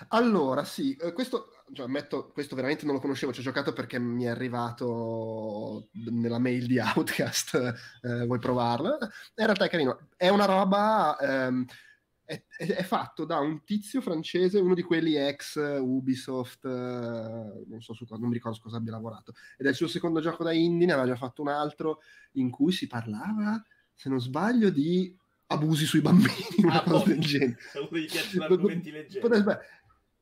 Allora, 0.09 0.65
sì, 0.65 0.97
eh, 0.97 1.13
questo, 1.13 1.51
cioè, 1.73 1.87
ammetto, 1.87 2.31
questo 2.31 2.55
veramente 2.55 2.85
non 2.85 2.95
lo 2.95 3.01
conoscevo, 3.01 3.33
ci 3.33 3.41
ho 3.41 3.45
giocato 3.45 3.73
perché 3.73 3.99
mi 3.99 4.25
è 4.25 4.29
arrivato 4.29 5.89
nella 5.93 6.39
mail 6.39 6.67
di 6.67 6.79
Outcast, 6.79 7.55
eh, 8.03 8.27
vuoi 8.27 8.39
provarlo? 8.39 8.99
In 9.01 9.45
realtà 9.45 9.67
è 9.67 9.69
carino, 9.69 10.09
è 10.17 10.29
una 10.29 10.47
roba... 10.47 11.17
Ehm, 11.21 11.67
è, 12.27 12.43
è, 12.57 12.83
fatto 12.83 13.25
da 13.25 13.39
un 13.39 13.63
tizio 13.65 14.01
francese, 14.01 14.59
uno 14.59 14.75
di 14.75 14.83
quelli 14.83 15.15
ex 15.15 15.57
Ubisoft, 15.57 16.65
eh, 16.65 16.69
non 16.69 17.81
so 17.81 17.95
su 17.95 18.05
cosa, 18.05 18.21
non 18.21 18.29
mi 18.29 18.35
ricordo 18.35 18.57
su 18.57 18.63
cosa 18.65 18.79
abbia 18.79 18.93
lavorato, 18.93 19.33
ed 19.57 19.67
è 19.67 19.69
il 19.71 19.77
suo 19.77 19.87
secondo 19.87 20.21
gioco 20.21 20.43
da 20.43 20.53
indie, 20.53 20.87
ne 20.87 20.93
aveva 20.93 21.07
già 21.07 21.17
fatto 21.17 21.43
un 21.43 21.49
altro 21.49 22.01
in 22.33 22.51
cui 22.51 22.73
si 22.73 22.89
parlava, 22.89 23.65
se 23.95 24.09
non 24.09 24.21
sbaglio, 24.21 24.71
di 24.71 25.17
abusi 25.47 25.87
sui 25.87 26.01
bambini, 26.01 26.35
una 26.65 26.83
ah, 26.83 26.83
cosa 26.83 27.05
boh. 27.05 27.11
del 27.11 27.21
genere. 27.21 27.59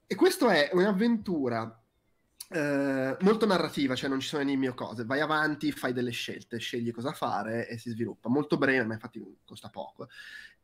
E 0.07 0.17
questo 0.17 0.51
è 0.51 0.69
un'avventura 0.75 1.83
eh, 2.51 3.17
molto 3.21 3.47
narrativa, 3.47 3.95
cioè 3.95 4.11
non 4.11 4.21
ci 4.21 4.29
sono 4.29 4.43
enigmi 4.43 4.69
o 4.69 4.75
cose, 4.75 5.07
vai 5.07 5.21
avanti, 5.21 5.73
fai 5.73 5.95
delle 5.95 6.11
scelte, 6.11 6.59
scegli 6.59 6.93
cosa 6.93 7.13
fare 7.13 7.67
e 7.67 7.79
si 7.79 7.89
sviluppa. 7.89 8.29
Molto 8.29 8.59
breve, 8.59 8.85
ma 8.85 8.93
infatti 8.93 9.21
costa 9.47 9.71
poco 9.71 10.09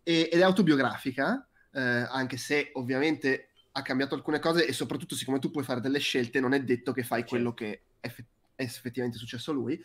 e, 0.02 0.28
ed 0.32 0.40
è 0.40 0.42
autobiografica, 0.42 1.46
eh, 1.72 1.80
anche 1.80 2.36
se 2.36 2.70
ovviamente 2.74 3.50
ha 3.72 3.82
cambiato 3.82 4.14
alcune 4.14 4.40
cose 4.40 4.66
e 4.66 4.72
soprattutto 4.72 5.14
siccome 5.14 5.38
tu 5.38 5.50
puoi 5.50 5.64
fare 5.64 5.80
delle 5.80 6.00
scelte 6.00 6.40
non 6.40 6.52
è 6.52 6.62
detto 6.62 6.92
che 6.92 7.04
fai 7.04 7.24
quello 7.24 7.54
che 7.54 7.82
è, 8.00 8.12
è 8.56 8.62
effettivamente 8.62 9.18
successo 9.18 9.50
a 9.50 9.54
lui. 9.54 9.82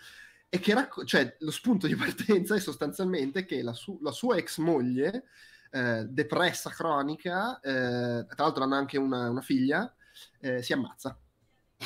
E 0.49 0.59
che 0.59 0.73
racco- 0.73 1.03
cioè, 1.03 1.35
lo 1.39 1.51
spunto 1.51 1.87
di 1.87 1.95
partenza 1.97 2.55
è 2.55 2.59
sostanzialmente 2.59 3.45
che 3.45 3.61
la, 3.61 3.73
su- 3.73 3.99
la 4.01 4.11
sua 4.11 4.37
ex 4.37 4.57
moglie 4.57 5.25
eh, 5.71 6.05
depressa 6.07 6.69
cronica 6.69 7.59
eh, 7.59 8.25
tra 8.25 8.43
l'altro 8.43 8.63
hanno 8.63 8.75
anche 8.75 8.97
una, 8.97 9.29
una 9.29 9.41
figlia 9.41 9.93
eh, 10.39 10.61
si 10.61 10.71
ammazza 10.71 11.17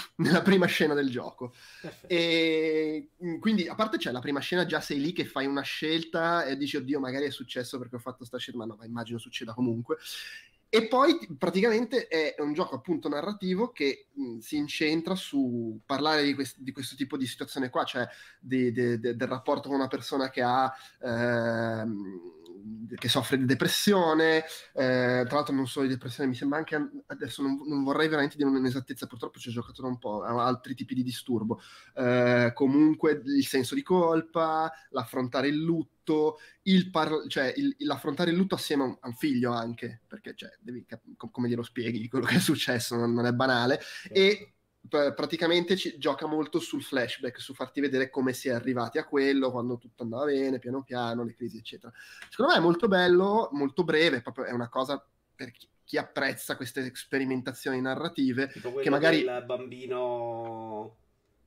nella 0.18 0.42
prima 0.42 0.66
scena 0.66 0.94
del 0.94 1.10
gioco. 1.10 1.54
Perfetto. 1.82 2.08
E 2.08 3.10
mm, 3.24 3.40
quindi, 3.40 3.68
a 3.68 3.76
parte 3.76 3.98
c'è 3.98 4.12
la 4.12 4.20
prima 4.20 4.40
scena, 4.40 4.66
già 4.66 4.82
sei 4.82 5.00
lì 5.00 5.14
che 5.14 5.26
fai 5.26 5.46
una 5.46 5.62
scelta 5.62 6.46
e 6.46 6.58
dici, 6.58 6.78
oddio, 6.78 7.00
magari 7.00 7.26
è 7.26 7.32
successo 7.32 7.78
perché 7.78 7.96
ho 7.96 8.00
fatto 8.00 8.26
sta 8.26 8.38
scelta, 8.38 8.60
ma 8.60 8.66
no, 8.66 8.76
ma 8.78 8.86
immagino 8.86 9.18
succeda 9.18 9.54
comunque. 9.54 9.98
E 10.72 10.88
poi 10.88 11.18
praticamente 11.36 12.08
è 12.08 12.36
un 12.40 12.54
gioco 12.54 12.76
appunto 12.76 13.10
narrativo 13.10 13.72
che 13.72 14.08
mh, 14.14 14.24
mm, 14.24 14.38
si 14.38 14.56
incentra 14.56 15.16
su 15.16 15.80
parlare 15.84 16.24
di, 16.24 16.36
quest- 16.36 16.60
di, 16.60 16.72
questo 16.72 16.96
tipo 16.96 17.18
di 17.18 17.26
situazione 17.26 17.70
qua, 17.70 17.84
cioè 17.86 18.08
di, 18.40 18.72
di, 18.72 19.00
del 19.00 19.28
rapporto 19.28 19.68
con 19.68 19.78
una 19.78 19.88
persona 19.88 20.30
che 20.30 20.42
ha... 20.44 20.72
Ehm, 21.02 22.38
che 22.96 23.10
soffre 23.10 23.38
di 23.38 23.46
depressione, 23.46 24.44
eh, 24.74 25.24
tra 25.26 25.36
l'altro 25.36 25.54
non 25.54 25.68
solo 25.68 25.88
di 25.88 25.94
depressione, 25.94 26.30
mi 26.30 26.36
sembra 26.36 26.58
anche, 26.58 26.90
adesso 27.08 27.42
non, 27.42 27.60
non 27.68 27.84
vorrei 27.84 28.08
veramente 28.08 28.36
dire 28.36 28.50
un'esattezza, 28.50 29.08
purtroppo 29.08 29.40
ci 29.40 29.50
ho 29.50 29.52
giocato 29.52 29.82
da 29.82 29.88
un 29.88 29.98
po', 29.98 30.24
a 30.24 30.46
altri 30.46 30.76
tipi 30.76 30.96
di 30.96 31.04
disturbo, 31.04 31.62
eh, 31.96 32.52
comunque 32.54 33.22
il 33.24 33.46
senso 33.46 33.76
di 33.76 33.84
colpa, 33.84 34.72
l'affrontare 34.90 35.48
il 35.48 35.58
lutto, 35.58 36.40
il 36.64 36.90
par- 36.90 37.28
cioè 37.28 37.54
il, 37.56 37.76
l'affrontare 37.80 38.32
il 38.32 38.38
lutto 38.38 38.56
assieme 38.56 38.84
a 38.84 38.86
un, 38.88 38.98
a 39.00 39.08
un 39.08 39.16
figlio 39.16 39.52
anche, 39.52 40.02
perché 40.08 40.34
cioè, 40.36 40.50
devi 40.60 40.86
cap- 40.86 41.04
come 41.16 41.50
glielo 41.50 41.64
spieghi 41.64 42.08
quello 42.08 42.26
che 42.26 42.36
è 42.36 42.40
successo, 42.40 42.96
non, 42.96 43.14
non 43.14 43.26
è 43.26 43.32
banale, 43.34 43.80
sì. 43.82 44.10
e 44.10 44.54
praticamente 44.88 45.76
ci, 45.76 45.98
gioca 45.98 46.26
molto 46.26 46.60
sul 46.60 46.82
flashback, 46.82 47.40
su 47.40 47.54
farti 47.54 47.82
vedere 47.82 48.10
come 48.10 48.34
si 48.34 48.50
è 48.50 48.52
arrivati 48.52 48.98
a 48.98 49.06
quello, 49.06 49.52
quando 49.52 49.78
tutto 49.78 50.04
andava 50.04 50.26
bene, 50.26 50.60
piano 50.60 50.84
piano, 50.84 51.24
le 51.24 51.36
crisi, 51.36 51.58
eccetera. 51.58 51.92
Secondo 52.30 52.54
me 52.54 52.58
è 52.58 52.62
molto 52.62 52.88
bello, 52.88 53.50
molto 53.52 53.84
breve, 53.84 54.22
proprio 54.22 54.46
è 54.46 54.52
una 54.52 54.70
cosa 54.70 55.04
per 55.36 55.52
chi, 55.52 55.68
chi 55.84 55.98
apprezza 55.98 56.56
queste 56.56 56.92
sperimentazioni 56.94 57.82
narrative. 57.82 58.50
Tipo 58.50 58.74
che 58.76 58.90
magari 58.90 59.20
il 59.20 59.44
bambino 59.46 60.98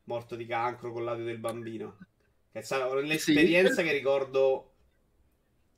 morto 0.05 0.37
di 0.37 0.47
cancro 0.47 0.93
con 0.93 1.05
l'audio 1.05 1.25
del 1.25 1.39
bambino. 1.39 1.99
Che 2.51 2.61
è 2.61 3.03
l'esperienza 3.03 3.81
sì. 3.81 3.83
che 3.85 3.93
ricordo 3.93 4.72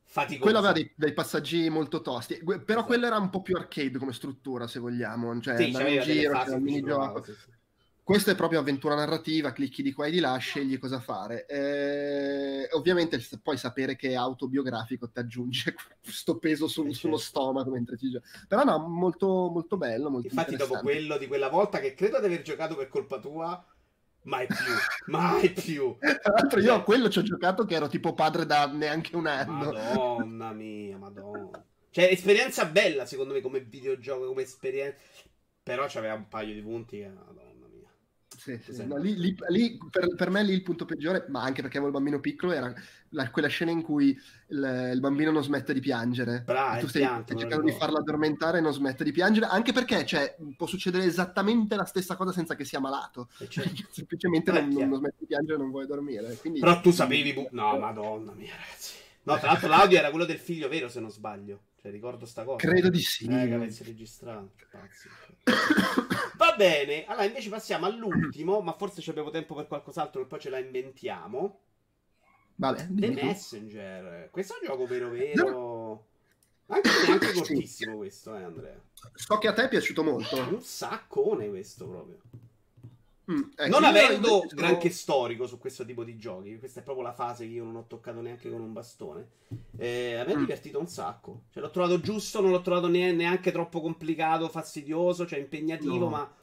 faticosa. 0.05 0.43
Quello 0.43 0.59
aveva 0.59 0.73
dei, 0.73 0.93
dei, 0.95 1.13
passaggi 1.13 1.69
molto 1.69 2.01
tosti, 2.01 2.39
però 2.45 2.59
esatto. 2.59 2.85
quello 2.85 3.07
era 3.07 3.19
un 3.19 3.31
po' 3.31 3.43
più 3.43 3.57
arcade 3.57 3.99
come 3.99 4.13
struttura, 4.13 4.67
se 4.67 4.79
vogliamo. 4.79 5.41
Cioè, 5.41 5.57
sì, 5.57 5.65
andare 5.65 5.95
in 5.95 6.03
giro, 6.03 6.39
c'era 6.39 6.57
un 6.57 6.63
minigioco. 6.63 7.23
Sì, 7.25 7.33
sì. 7.33 7.53
Questo 8.05 8.31
è 8.31 8.35
proprio 8.35 8.61
avventura 8.61 8.95
narrativa, 8.95 9.53
clicchi 9.53 9.83
di 9.83 9.95
qua 9.95 10.05
e 10.05 10.11
di 10.11 10.21
là, 10.21 10.37
scegli 10.37 10.79
cosa 10.79 11.01
fare. 11.01 11.47
Eh, 11.47 12.69
ovviamente 12.73 13.19
poi 13.43 13.57
sapere 13.57 13.97
che 13.97 14.11
è 14.11 14.15
autobiografico 14.15 15.09
ti 15.09 15.19
aggiunge 15.21 15.73
questo 16.05 16.37
peso 16.37 16.69
sul, 16.69 16.85
certo. 16.85 16.99
sullo 16.99 17.17
stomaco 17.17 17.71
mentre 17.71 17.97
ti 17.97 18.11
giochi. 18.11 18.29
Però 18.47 18.63
no, 18.63 18.77
molto, 18.89 19.49
molto 19.51 19.79
bello, 19.79 20.11
molto 20.11 20.27
Infatti 20.27 20.55
dopo 20.55 20.81
quello 20.81 21.17
di 21.17 21.27
quella 21.27 21.49
volta 21.49 21.81
che 21.81 21.95
credo 21.95 22.21
di 22.21 22.27
aver 22.27 22.43
giocato 22.43 22.77
per 22.77 22.89
colpa 22.89 23.19
tua, 23.19 23.65
Mai 24.25 24.47
più, 24.47 24.57
mai 25.07 25.51
più. 25.51 25.97
Tra 25.99 26.33
l'altro 26.33 26.61
io 26.61 26.75
a 26.75 26.83
quello 26.83 27.09
ci 27.09 27.19
ho 27.19 27.23
giocato 27.23 27.65
che 27.65 27.75
ero 27.75 27.89
tipo 27.89 28.15
padre 28.15 28.47
da 28.47 28.67
neanche 28.67 29.17
un 29.17 29.27
anno. 29.27 29.73
Madonna 29.73 30.53
mia, 30.53 30.97
madonna. 30.97 31.65
Cioè, 31.91 32.05
esperienza 32.11 32.65
bella 32.65 33.07
secondo 33.07 33.35
me 33.35 33.41
come 33.41 33.61
videogioco, 33.61 34.27
come 34.27 34.43
esperienza. 34.43 34.99
Però 35.63 35.87
c'aveva 35.89 36.15
un 36.15 36.29
paio 36.29 36.55
di 36.55 36.63
punti 36.63 36.99
che... 36.99 37.09
Madonna. 37.09 37.54
Sì, 38.37 38.59
sì. 38.63 38.87
No, 38.87 38.97
lì, 38.97 39.17
lì, 39.17 39.37
lì 39.49 39.79
per, 39.91 40.15
per, 40.15 40.31
me 40.31 40.43
lì 40.43 40.53
il 40.53 40.63
punto 40.63 40.85
peggiore, 40.85 41.27
ma 41.29 41.43
anche 41.43 41.63
perché 41.63 41.79
avevo 41.79 41.87
il 41.87 41.97
bambino 41.97 42.21
piccolo, 42.21 42.53
era 42.53 42.73
la, 43.11 43.31
quella 43.31 43.49
scena 43.49 43.71
in 43.71 43.83
cui 43.83 44.09
il, 44.49 44.91
il, 44.93 45.01
bambino 45.01 45.31
non 45.31 45.43
smette 45.43 45.73
di 45.73 45.81
piangere. 45.81 46.43
Bravo, 46.45 46.81
tu 46.81 46.89
stai, 46.89 47.03
pianto, 47.03 47.35
cercando 47.35 47.65
di 47.65 47.73
farlo 47.73 47.99
addormentare 47.99 48.59
e 48.59 48.61
non 48.61 48.73
smette 48.73 49.05
di 49.05 49.13
piangere, 49.13 49.47
anche 49.47 49.73
perché 49.73 50.05
cioè, 50.05 50.37
può 50.57 50.67
succedere 50.67 51.05
esattamente 51.05 51.77
la 51.77 51.85
stessa 51.85 52.17
cosa 52.17 52.33
senza 52.33 52.55
che 52.55 52.65
sia 52.65 52.81
malato. 52.81 53.29
Certo. 53.49 53.83
Semplicemente 53.91 54.53
non, 54.53 54.69
non, 54.69 54.89
non, 54.89 54.99
smette 54.99 55.17
di 55.21 55.27
piangere 55.27 55.55
e 55.55 55.59
non 55.59 55.71
vuole 55.71 55.87
dormire. 55.87 56.37
Quindi... 56.37 56.61
Però 56.61 56.81
tu 56.81 56.91
sapevi... 56.91 57.33
Bu- 57.33 57.49
no, 57.53 57.79
madonna 57.79 58.33
mia, 58.33 58.55
ragazzi. 58.55 59.03
No, 59.23 59.39
tra 59.39 59.47
l'altro 59.47 59.69
l'audio 59.69 59.99
era 59.99 60.11
quello 60.11 60.27
del 60.27 60.39
figlio 60.39 60.69
vero, 60.69 60.89
se 60.89 61.01
non 61.01 61.11
sbaglio. 61.11 61.61
Cioè, 61.85 61.93
ricordo 61.93 62.25
sta 62.25 62.45
cosa. 62.45 62.57
Credo 62.57 62.89
di 62.89 63.01
sì. 63.01 63.27
Eh, 63.27 63.47
che 63.47 63.53
avesse 63.53 63.85
registrato. 63.85 64.53
Pazzi. 64.71 65.07
Va 66.39 66.55
bene, 66.57 67.05
allora 67.05 67.27
invece 67.27 67.51
passiamo 67.51 67.85
all'ultimo, 67.85 68.63
ma 68.63 68.73
forse 68.73 69.03
ci 69.03 69.11
abbiamo 69.11 69.29
tempo 69.29 69.55
per 69.55 69.67
qualcos'altro 69.67 70.23
e 70.23 70.25
poi 70.25 70.41
ce 70.41 70.49
la 70.49 70.59
inventiamo. 70.61 71.61
Vabbè, 72.55 72.87
The 72.89 73.11
Messenger. 73.11 74.31
Questo 74.31 74.55
è 74.55 74.57
un 74.63 74.67
gioco 74.67 74.87
vero 74.87 75.11
vero. 75.11 76.07
Anche, 76.69 76.89
anche 77.07 77.33
cortissimo 77.35 77.99
questo, 77.99 78.35
eh, 78.35 78.43
Andrea. 78.45 78.81
So 79.13 79.37
che 79.37 79.49
a 79.49 79.53
te 79.53 79.65
è 79.65 79.69
piaciuto 79.69 80.03
molto. 80.03 80.39
Un 80.39 80.63
saccone 80.63 81.51
questo 81.51 81.87
proprio. 81.87 82.19
Mm, 83.31 83.43
ecco, 83.57 83.71
non 83.71 83.85
avendo 83.85 84.35
invece... 84.35 84.55
granché 84.55 84.91
storico 84.91 85.47
su 85.47 85.59
questo 85.59 85.85
tipo 85.85 86.05
di 86.05 86.19
giochi, 86.19 86.59
questa 86.59 86.81
è 86.81 86.83
proprio 86.83 87.07
la 87.07 87.15
fase 87.15 87.47
che 87.47 87.53
io 87.53 87.65
non 87.65 87.77
ho 87.77 87.87
toccato 87.87 88.21
neanche 88.21 88.51
con 88.51 88.61
un 88.61 88.73
bastone. 88.73 89.29
Eh, 89.79 90.17
a 90.17 90.25
me 90.25 90.33
è 90.33 90.37
mm. 90.37 90.41
divertito 90.41 90.79
un 90.79 90.89
sacco. 90.89 91.45
Cioè, 91.51 91.63
l'ho 91.63 91.71
trovato 91.71 92.01
giusto, 92.01 92.41
non 92.41 92.51
l'ho 92.51 92.61
trovato 92.61 92.89
neanche 92.89 93.51
troppo 93.51 93.81
complicato, 93.81 94.49
fastidioso, 94.49 95.27
cioè 95.27 95.39
impegnativo, 95.39 96.05
no. 96.05 96.09
ma 96.11 96.35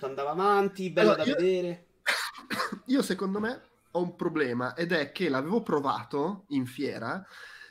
andava 0.00 0.30
avanti, 0.30 0.90
bello 0.90 1.12
allora, 1.12 1.24
da 1.24 1.30
io... 1.30 1.36
vedere. 1.36 1.86
Io 2.86 3.02
secondo 3.02 3.40
me 3.40 3.62
ho 3.92 4.02
un 4.02 4.16
problema 4.16 4.74
ed 4.74 4.92
è 4.92 5.12
che 5.12 5.28
l'avevo 5.28 5.62
provato 5.62 6.44
in 6.48 6.66
fiera 6.66 7.24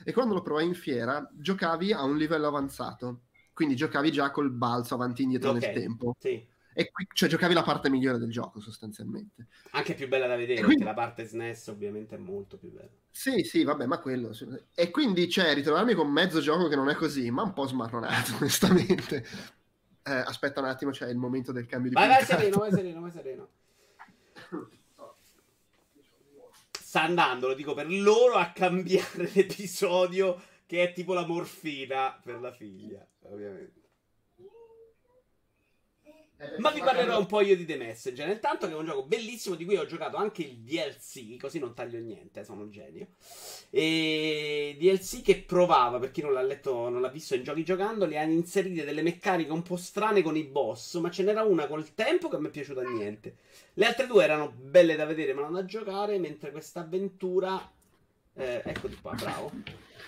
e 0.03 0.13
quando 0.13 0.33
lo 0.33 0.41
provai 0.41 0.65
in 0.65 0.73
fiera 0.73 1.29
giocavi 1.31 1.91
a 1.91 2.03
un 2.03 2.17
livello 2.17 2.47
avanzato. 2.47 3.23
Quindi 3.53 3.75
giocavi 3.75 4.11
già 4.11 4.31
col 4.31 4.49
balzo 4.49 4.95
avanti 4.95 5.21
e 5.21 5.25
indietro 5.25 5.51
okay. 5.51 5.61
nel 5.61 5.81
tempo. 5.81 6.15
Sì 6.17 6.51
e 6.73 6.91
qui, 6.91 7.07
cioè 7.13 7.29
giocavi 7.29 7.53
la 7.53 7.63
parte 7.63 7.89
migliore 7.89 8.17
del 8.17 8.31
gioco 8.31 8.59
sostanzialmente. 8.59 9.47
Anche 9.71 9.93
più 9.93 10.07
bella 10.07 10.27
da 10.27 10.35
vedere, 10.35 10.61
quindi... 10.61 10.83
perché 10.83 10.95
la 10.95 11.01
parte 11.01 11.25
SNES 11.25 11.67
ovviamente 11.67 12.15
è 12.15 12.17
molto 12.17 12.57
più 12.57 12.71
bella. 12.71 12.89
Sì, 13.11 13.43
sì, 13.43 13.63
vabbè, 13.63 13.85
ma 13.85 13.99
quello. 13.99 14.35
E 14.73 14.89
quindi, 14.89 15.29
cioè, 15.29 15.53
ritrovarmi 15.53 15.93
con 15.93 16.09
mezzo 16.11 16.39
gioco 16.39 16.67
che 16.67 16.75
non 16.75 16.89
è 16.89 16.95
così, 16.95 17.29
ma 17.29 17.43
un 17.43 17.53
po' 17.53 17.67
smarronato, 17.67 18.35
onestamente. 18.41 19.25
Eh, 20.05 20.11
aspetta 20.11 20.59
un 20.59 20.67
attimo, 20.67 20.91
c'è 20.91 21.07
il 21.09 21.17
momento 21.17 21.51
del 21.51 21.65
cambio 21.65 21.89
di 21.89 21.95
Vai, 21.95 22.07
vai 22.07 22.25
sereno, 22.25 22.57
vai 22.57 22.71
sereno, 22.71 23.01
vai 23.01 23.11
sereno. 23.11 23.49
Sta 26.71 27.03
andando, 27.03 27.47
lo 27.47 27.53
dico 27.53 27.73
per 27.73 27.89
loro, 27.89 28.35
a 28.35 28.51
cambiare 28.51 29.29
l'episodio 29.33 30.41
che 30.65 30.83
è 30.83 30.93
tipo 30.93 31.13
la 31.13 31.25
morfina 31.25 32.19
per 32.21 32.41
la 32.41 32.51
figlia, 32.51 33.05
ovviamente. 33.21 33.82
Ma 36.57 36.71
vi 36.71 36.79
parlerò 36.79 37.19
un 37.19 37.25
po' 37.25 37.41
io 37.41 37.55
di 37.55 37.65
The 37.65 37.77
Messenger. 37.77 38.27
Intanto 38.29 38.67
che 38.67 38.73
è 38.73 38.75
un 38.75 38.85
gioco 38.85 39.03
bellissimo 39.03 39.55
di 39.55 39.65
cui 39.65 39.75
ho 39.75 39.85
giocato 39.85 40.17
anche 40.17 40.43
il 40.43 40.57
DLC, 40.57 41.37
così 41.37 41.59
non 41.59 41.73
taglio 41.73 41.99
niente, 41.99 42.43
sono 42.43 42.61
un 42.61 42.71
genio. 42.71 43.07
E 43.69 44.75
DLC 44.79 45.21
che 45.21 45.41
provava, 45.41 45.99
per 45.99 46.11
chi 46.11 46.21
non 46.21 46.33
l'ha 46.33 46.41
letto, 46.41 46.89
non 46.89 47.01
l'ha 47.01 47.09
visto 47.09 47.35
in 47.35 47.43
giochi 47.43 47.63
giocando, 47.63 48.05
le 48.05 48.17
hanno 48.17 48.33
inserite 48.33 48.85
delle 48.85 49.01
meccaniche 49.01 49.51
un 49.51 49.61
po' 49.61 49.77
strane 49.77 50.21
con 50.21 50.35
i 50.35 50.43
boss, 50.43 50.97
ma 50.99 51.09
ce 51.09 51.23
n'era 51.23 51.43
una 51.43 51.67
col 51.67 51.93
tempo 51.93 52.29
che 52.29 52.39
mi 52.39 52.47
è 52.47 52.51
piaciuta 52.51 52.81
niente. 52.81 53.37
Le 53.73 53.85
altre 53.85 54.07
due 54.07 54.23
erano 54.23 54.53
belle 54.55 54.95
da 54.95 55.05
vedere 55.05 55.33
ma 55.33 55.41
non 55.41 55.53
da 55.53 55.65
giocare, 55.65 56.19
mentre 56.19 56.51
questa 56.51 56.81
avventura... 56.81 57.71
Eh, 58.35 58.61
eccoti 58.65 58.97
qua, 59.01 59.13
bravo. 59.13 59.51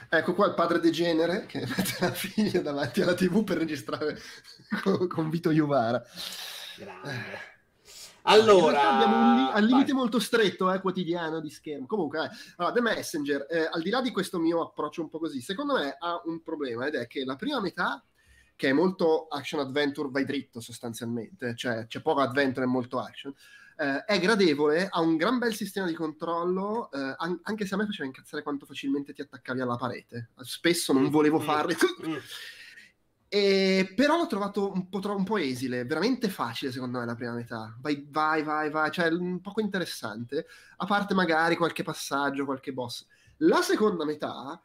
Ecco 0.09 0.33
qua 0.33 0.47
il 0.47 0.53
padre 0.53 0.79
degenere 0.79 1.45
che 1.45 1.59
mette 1.65 1.97
la 1.99 2.11
figlia 2.11 2.61
davanti 2.61 3.01
alla 3.01 3.13
tv 3.13 3.43
per 3.43 3.57
registrare 3.57 4.17
con, 4.83 5.07
con 5.07 5.29
Vito 5.29 5.51
Iuvara. 5.51 6.03
Grande. 6.77 7.53
Allora, 8.27 8.93
abbiamo 8.93 9.17
un 9.17 9.35
li- 9.35 9.51
al 9.53 9.65
limite 9.65 9.91
vai. 9.91 10.01
molto 10.01 10.19
stretto 10.19 10.71
eh, 10.71 10.81
quotidiano 10.81 11.39
di 11.39 11.51
schermo. 11.51 11.85
Comunque, 11.85 12.25
eh, 12.25 12.29
allora, 12.57 12.73
The 12.73 12.81
Messenger, 12.81 13.45
eh, 13.49 13.69
al 13.71 13.81
di 13.83 13.89
là 13.91 14.01
di 14.01 14.11
questo 14.11 14.39
mio 14.39 14.61
approccio 14.63 15.01
un 15.01 15.09
po' 15.09 15.19
così, 15.19 15.41
secondo 15.41 15.75
me 15.75 15.95
ha 15.99 16.21
un 16.25 16.41
problema 16.41 16.88
ed 16.88 16.95
è 16.95 17.05
che 17.05 17.23
la 17.23 17.35
prima 17.35 17.61
metà, 17.61 18.03
che 18.55 18.69
è 18.69 18.73
molto 18.73 19.27
action 19.27 19.59
adventure, 19.59 20.09
vai 20.09 20.25
dritto 20.25 20.59
sostanzialmente, 20.59 21.55
cioè 21.55 21.85
c'è 21.85 22.01
poco 22.01 22.21
adventure 22.21 22.65
e 22.65 22.69
molto 22.69 22.99
action 22.99 23.33
eh, 23.77 24.03
è 24.05 24.19
gradevole, 24.19 24.88
ha 24.89 25.01
un 25.01 25.17
gran 25.17 25.38
bel 25.38 25.53
sistema 25.53 25.88
di 25.88 25.93
controllo, 25.93 26.89
eh, 26.91 27.15
an- 27.17 27.39
anche 27.43 27.65
se 27.65 27.73
a 27.73 27.77
me 27.77 27.85
faceva 27.85 28.05
incazzare 28.05 28.43
quanto 28.43 28.65
facilmente 28.65 29.13
ti 29.13 29.21
attaccavi 29.21 29.61
alla 29.61 29.75
parete. 29.75 30.29
Spesso 30.41 30.93
non 30.93 31.03
mm, 31.03 31.09
volevo 31.09 31.39
mm. 31.39 31.43
farlo. 31.43 31.73
Mm. 32.07 32.15
E, 33.27 33.91
però 33.95 34.15
l'ho 34.15 34.27
trovato 34.27 34.71
un 34.71 34.88
po', 34.88 34.99
tro- 34.99 35.15
un 35.15 35.25
po', 35.25 35.35
esile, 35.38 35.83
veramente 35.83 36.29
facile 36.29 36.71
secondo 36.71 36.99
me 36.99 37.05
la 37.05 37.15
prima 37.15 37.33
metà. 37.33 37.75
Vai, 37.81 38.05
vai, 38.07 38.43
vai, 38.43 38.69
vai, 38.69 38.89
cioè 38.91 39.09
un 39.09 39.41
poco 39.41 39.59
interessante, 39.59 40.45
a 40.77 40.85
parte 40.85 41.13
magari 41.13 41.57
qualche 41.57 41.83
passaggio, 41.83 42.45
qualche 42.45 42.71
boss. 42.71 43.05
La 43.38 43.61
seconda 43.61 44.05
metà 44.05 44.61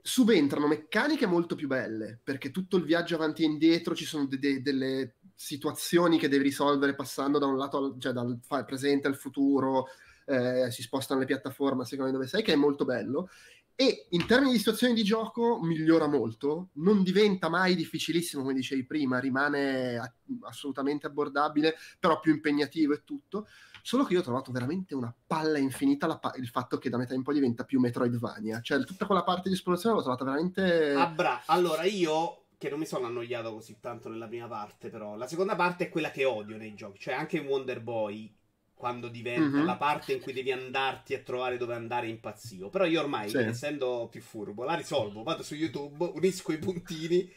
subentrano 0.00 0.68
meccaniche 0.68 1.26
molto 1.26 1.56
più 1.56 1.66
belle, 1.66 2.20
perché 2.22 2.52
tutto 2.52 2.76
il 2.76 2.84
viaggio 2.84 3.16
avanti 3.16 3.42
e 3.42 3.46
indietro 3.46 3.96
ci 3.96 4.04
sono 4.04 4.26
de- 4.26 4.38
de- 4.38 4.62
delle 4.62 5.16
situazioni 5.34 6.18
che 6.18 6.28
devi 6.28 6.44
risolvere 6.44 6.94
passando 6.94 7.38
da 7.38 7.46
un 7.46 7.56
lato, 7.56 7.76
al, 7.78 7.94
cioè 7.98 8.12
dal 8.12 8.38
presente 8.66 9.08
al 9.08 9.16
futuro, 9.16 9.86
eh, 10.26 10.70
si 10.70 10.82
spostano 10.82 11.20
le 11.20 11.26
piattaforme 11.26 11.82
a 11.82 11.86
seconda 11.86 12.10
di 12.10 12.16
dove 12.16 12.28
sei, 12.28 12.42
che 12.42 12.52
è 12.52 12.56
molto 12.56 12.84
bello. 12.84 13.28
E 13.74 14.06
in 14.10 14.26
termini 14.26 14.52
di 14.52 14.58
situazioni 14.58 14.92
di 14.92 15.02
gioco 15.02 15.58
migliora 15.62 16.06
molto, 16.06 16.68
non 16.74 17.02
diventa 17.02 17.48
mai 17.48 17.74
difficilissimo 17.74 18.42
come 18.42 18.54
dicevi 18.54 18.84
prima, 18.84 19.18
rimane 19.18 19.96
a- 19.96 20.12
assolutamente 20.42 21.06
abbordabile, 21.06 21.74
però 21.98 22.20
più 22.20 22.32
impegnativo 22.32 22.92
e 22.92 23.02
tutto. 23.02 23.48
Solo 23.82 24.04
che 24.04 24.12
io 24.12 24.20
ho 24.20 24.22
trovato 24.22 24.52
veramente 24.52 24.94
una 24.94 25.12
palla 25.26 25.58
infinita 25.58 26.18
pa- 26.18 26.34
il 26.36 26.48
fatto 26.48 26.78
che 26.78 26.90
da 26.90 26.98
metà 26.98 27.14
in 27.14 27.22
poi 27.22 27.34
diventa 27.34 27.64
più 27.64 27.80
Metroidvania. 27.80 28.60
Cioè, 28.60 28.84
tutta 28.84 29.06
quella 29.06 29.24
parte 29.24 29.48
di 29.48 29.54
esplorazione 29.56 29.96
l'ho 29.96 30.02
trovata 30.02 30.24
veramente. 30.24 30.92
Ah, 30.92 31.08
bra- 31.08 31.42
allora 31.46 31.82
io 31.82 32.41
che 32.62 32.70
non 32.70 32.78
mi 32.78 32.86
sono 32.86 33.06
annoiato 33.06 33.52
così 33.52 33.78
tanto 33.80 34.08
nella 34.08 34.28
prima 34.28 34.46
parte, 34.46 34.88
però 34.88 35.16
la 35.16 35.26
seconda 35.26 35.56
parte 35.56 35.86
è 35.86 35.88
quella 35.88 36.12
che 36.12 36.24
odio 36.24 36.56
nei 36.56 36.74
giochi, 36.74 37.00
cioè 37.00 37.14
anche 37.14 37.38
in 37.38 37.46
Wonder 37.46 37.80
Boy 37.80 38.32
quando 38.72 39.08
diventa 39.08 39.56
mm-hmm. 39.56 39.66
la 39.66 39.74
parte 39.74 40.12
in 40.12 40.20
cui 40.20 40.32
devi 40.32 40.52
andarti 40.52 41.12
a 41.12 41.18
trovare 41.18 41.56
dove 41.56 41.74
andare 41.74 42.06
impazzio. 42.06 42.68
Però 42.68 42.84
io 42.84 43.00
ormai, 43.00 43.30
sì. 43.30 43.38
essendo 43.38 44.06
più 44.08 44.20
furbo, 44.20 44.62
la 44.62 44.74
risolvo, 44.74 45.24
vado 45.24 45.42
su 45.42 45.56
YouTube, 45.56 46.12
unisco 46.14 46.52
i 46.52 46.58
puntini 46.58 47.28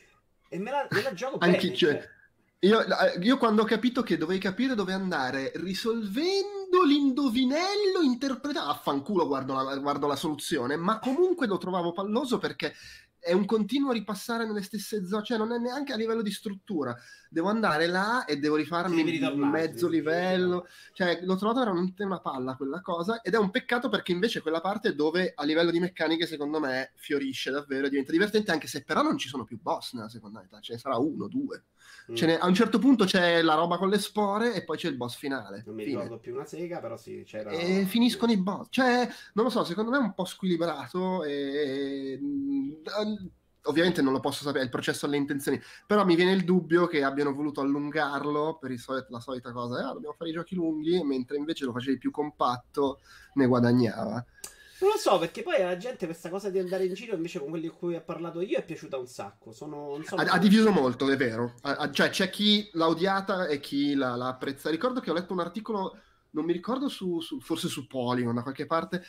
e 0.47 0.59
me 0.59 0.69
la, 0.69 0.87
me 0.91 1.01
la 1.01 1.13
gioco 1.13 1.39
bene. 1.39 1.59
Cioè, 1.59 1.73
cioè. 1.73 2.09
Io, 2.59 2.79
io, 3.19 3.37
quando 3.37 3.63
ho 3.63 3.65
capito 3.65 4.03
che 4.03 4.17
dovevi 4.17 4.39
capire 4.39 4.75
dove 4.75 4.93
andare, 4.93 5.51
risolvendo 5.55 6.83
l'indovinello, 6.85 8.01
interpretavo, 8.03 8.69
affanculo 8.69 9.25
guardo 9.25 9.53
la, 9.55 9.75
guardo 9.77 10.05
la 10.05 10.15
soluzione, 10.15 10.75
ma 10.75 10.99
comunque 10.99 11.47
lo 11.47 11.57
trovavo 11.57 11.93
palloso 11.93 12.37
perché 12.37 12.75
è 13.25 13.31
un 13.31 13.45
continuo 13.45 13.91
ripassare 13.91 14.45
nelle 14.45 14.61
stesse 14.61 15.03
zone, 15.07 15.23
cioè 15.23 15.39
non 15.39 15.51
è 15.51 15.57
neanche 15.57 15.93
a 15.93 15.95
livello 15.95 16.21
di 16.21 16.29
struttura. 16.29 16.95
Devo 17.27 17.49
andare 17.49 17.87
là 17.87 18.25
e 18.25 18.37
devo 18.37 18.55
rifarmi 18.55 19.01
il 19.01 19.35
mezzo 19.35 19.87
livello, 19.87 20.67
cioè 20.93 21.19
l'ho 21.23 21.35
trovato 21.35 21.59
veramente 21.59 22.03
una 22.03 22.19
palla 22.19 22.55
quella 22.55 22.81
cosa 22.81 23.21
ed 23.21 23.33
è 23.33 23.37
un 23.37 23.49
peccato 23.49 23.89
perché 23.89 24.11
invece 24.11 24.41
quella 24.41 24.61
parte 24.61 24.93
dove 24.93 25.33
a 25.35 25.43
livello 25.43 25.71
di 25.71 25.79
meccaniche 25.79 26.27
secondo 26.27 26.59
me 26.59 26.91
fiorisce 26.97 27.49
davvero, 27.49 27.89
diventa 27.89 28.11
divertente 28.11 28.51
anche 28.51 28.67
se 28.67 28.83
però 28.83 29.01
non 29.01 29.17
ci 29.17 29.27
sono 29.27 29.43
più 29.43 29.59
boss 29.59 29.93
nella 29.93 30.09
seconda 30.09 30.43
età, 30.43 30.59
ce 30.59 30.73
ne 30.73 30.79
sarà 30.79 30.97
uno, 30.97 31.27
due. 31.27 31.63
Mm. 32.11 32.15
Ne, 32.27 32.37
a 32.37 32.45
un 32.47 32.53
certo 32.53 32.77
punto 32.77 33.05
c'è 33.05 33.41
la 33.41 33.55
roba 33.55 33.77
con 33.77 33.89
le 33.89 33.97
spore 33.97 34.53
e 34.53 34.63
poi 34.63 34.77
c'è 34.77 34.89
il 34.89 34.95
boss 34.95 35.15
finale. 35.15 35.63
Non 35.65 35.75
mi 35.75 35.83
Fine. 35.83 35.95
ricordo 35.95 36.19
più 36.19 36.33
una 36.33 36.45
sega, 36.45 36.79
però 36.79 36.97
sì, 36.97 37.23
c'era... 37.25 37.49
E 37.49 37.85
finiscono 37.85 38.31
i 38.31 38.37
boss. 38.37 38.67
Cioè, 38.69 39.07
non 39.33 39.45
lo 39.45 39.49
so, 39.49 39.63
secondo 39.63 39.91
me 39.91 39.97
è 39.97 40.01
un 40.01 40.13
po' 40.13 40.25
squilibrato 40.25 41.23
e... 41.23 42.19
Mm, 42.21 42.73
ovviamente 43.67 44.01
non 44.01 44.13
lo 44.13 44.19
posso 44.19 44.43
sapere, 44.43 44.61
è 44.61 44.65
il 44.65 44.69
processo 44.69 45.05
alle 45.05 45.17
intenzioni, 45.17 45.59
però 45.85 46.05
mi 46.05 46.15
viene 46.15 46.33
il 46.33 46.43
dubbio 46.43 46.87
che 46.87 47.03
abbiano 47.03 47.33
voluto 47.33 47.61
allungarlo 47.61 48.57
per 48.59 48.77
solit- 48.77 49.09
la 49.09 49.19
solita 49.19 49.51
cosa, 49.51 49.89
ah, 49.89 49.93
dobbiamo 49.93 50.15
fare 50.17 50.29
i 50.29 50.33
giochi 50.33 50.55
lunghi, 50.55 51.03
mentre 51.03 51.37
invece 51.37 51.65
lo 51.65 51.71
facevi 51.71 51.97
più 51.97 52.11
compatto, 52.11 52.99
ne 53.33 53.47
guadagnava. 53.47 54.23
Non 54.79 54.91
lo 54.91 54.97
so, 54.97 55.17
perché 55.19 55.41
poi 55.41 55.61
alla 55.61 55.77
gente 55.77 56.05
questa 56.05 56.29
cosa 56.29 56.49
di 56.49 56.59
andare 56.59 56.85
in 56.85 56.93
giro 56.93 57.15
invece 57.15 57.39
con 57.39 57.49
quelli 57.49 57.67
con 57.67 57.77
cui 57.77 57.95
ho 57.95 58.01
parlato 58.01 58.41
io 58.41 58.57
è 58.57 58.65
piaciuta 58.65 58.97
un 58.97 59.07
sacco. 59.07 59.53
Sono, 59.53 60.01
sono... 60.03 60.21
Ha, 60.21 60.33
ha, 60.33 60.37
diviso 60.37 60.71
molto, 60.71 61.09
è 61.09 61.15
vero. 61.15 61.53
Ha, 61.61 61.89
cioè 61.91 62.09
c'è 62.09 62.29
chi 62.29 62.69
l'ha 62.73 62.87
odiata 62.87 63.47
e 63.47 63.59
chi 63.59 63.93
l'ha, 63.93 64.15
l'ha 64.15 64.27
apprezzata. 64.27 64.71
Ricordo 64.71 64.99
che 64.99 65.11
ho 65.11 65.13
letto 65.13 65.31
un 65.31 65.39
articolo 65.39 65.97
non 66.35 66.45
mi 66.45 66.51
ricordo 66.51 66.89
su, 66.89 67.21
su 67.21 67.39
forse 67.39 67.69
su 67.69 67.87
Polygon 67.87 68.35
da 68.35 68.43
qualche 68.43 68.65
parte, 68.65 69.03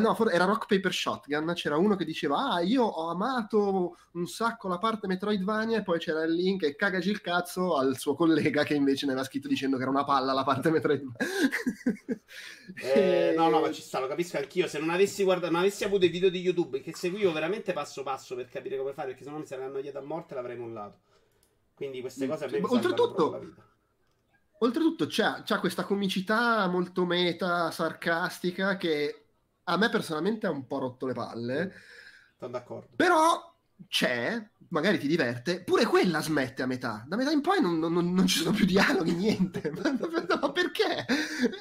no, 0.00 0.16
era 0.30 0.46
Rock 0.46 0.66
Paper 0.66 0.92
Shotgun, 0.92 1.52
c'era 1.54 1.76
uno 1.76 1.94
che 1.94 2.06
diceva 2.06 2.54
ah 2.54 2.60
io 2.62 2.84
ho 2.84 3.10
amato 3.10 3.98
un 4.12 4.26
sacco 4.26 4.66
la 4.66 4.78
parte 4.78 5.06
Metroidvania 5.06 5.78
e 5.78 5.82
poi 5.82 5.98
c'era 5.98 6.24
il 6.24 6.32
link 6.32 6.62
e 6.62 6.74
cagaci 6.74 7.10
il 7.10 7.20
cazzo 7.20 7.76
al 7.76 7.98
suo 7.98 8.14
collega 8.14 8.64
che 8.64 8.74
invece 8.74 9.04
ne 9.04 9.12
aveva 9.12 9.26
scritto 9.26 9.46
dicendo 9.46 9.76
che 9.76 9.82
era 9.82 9.90
una 9.90 10.04
palla 10.04 10.32
la 10.32 10.42
parte 10.42 10.70
Metroidvania. 10.70 11.16
eh, 12.82 13.34
no, 13.36 13.50
no, 13.50 13.60
ma 13.60 13.70
ci 13.70 13.82
sta, 13.82 14.00
lo 14.00 14.08
capisco 14.08 14.38
anch'io, 14.38 14.66
se 14.66 14.78
non 14.78 14.88
avessi 14.88 15.22
guardato, 15.22 15.52
non 15.52 15.60
avessi 15.60 15.84
avuto 15.84 16.06
i 16.06 16.08
video 16.08 16.30
di 16.30 16.40
YouTube 16.40 16.80
che 16.80 16.94
seguivo 16.94 17.30
veramente 17.32 17.74
passo 17.74 18.02
passo 18.02 18.34
per 18.34 18.48
capire 18.48 18.78
come 18.78 18.94
fare, 18.94 19.08
perché 19.08 19.24
se 19.24 19.30
no 19.30 19.38
mi 19.38 19.46
saranno 19.46 19.68
annoiato 19.68 19.98
a 19.98 20.02
morte 20.02 20.34
l'avrei 20.34 20.56
mollato. 20.56 21.00
Quindi 21.74 22.00
queste 22.00 22.26
cose 22.26 22.46
a 22.46 22.48
me 22.50 22.60
Oltretutto, 22.62 23.30
la 23.30 23.38
vita 23.38 23.69
Oltretutto 24.62 25.06
c'ha, 25.08 25.42
c'ha, 25.42 25.58
questa 25.58 25.84
comicità 25.84 26.66
molto 26.66 27.06
meta, 27.06 27.70
sarcastica, 27.70 28.76
che 28.76 29.24
a 29.64 29.76
me 29.78 29.88
personalmente 29.88 30.46
ha 30.46 30.50
un 30.50 30.66
po' 30.66 30.78
rotto 30.78 31.06
le 31.06 31.14
palle. 31.14 31.72
Sono 32.38 32.50
d'accordo. 32.50 32.88
Però 32.94 33.56
c'è, 33.88 34.38
magari 34.68 34.98
ti 34.98 35.06
diverte, 35.06 35.62
pure 35.62 35.86
quella 35.86 36.20
smette 36.20 36.60
a 36.60 36.66
metà. 36.66 37.06
Da 37.08 37.16
metà 37.16 37.30
in 37.30 37.40
poi 37.40 37.62
non, 37.62 37.78
non, 37.78 38.12
non 38.12 38.26
ci 38.26 38.40
sono 38.40 38.54
più 38.54 38.66
dialoghi, 38.66 39.14
niente. 39.14 39.72
ma, 39.80 40.52
perché? 40.52 41.06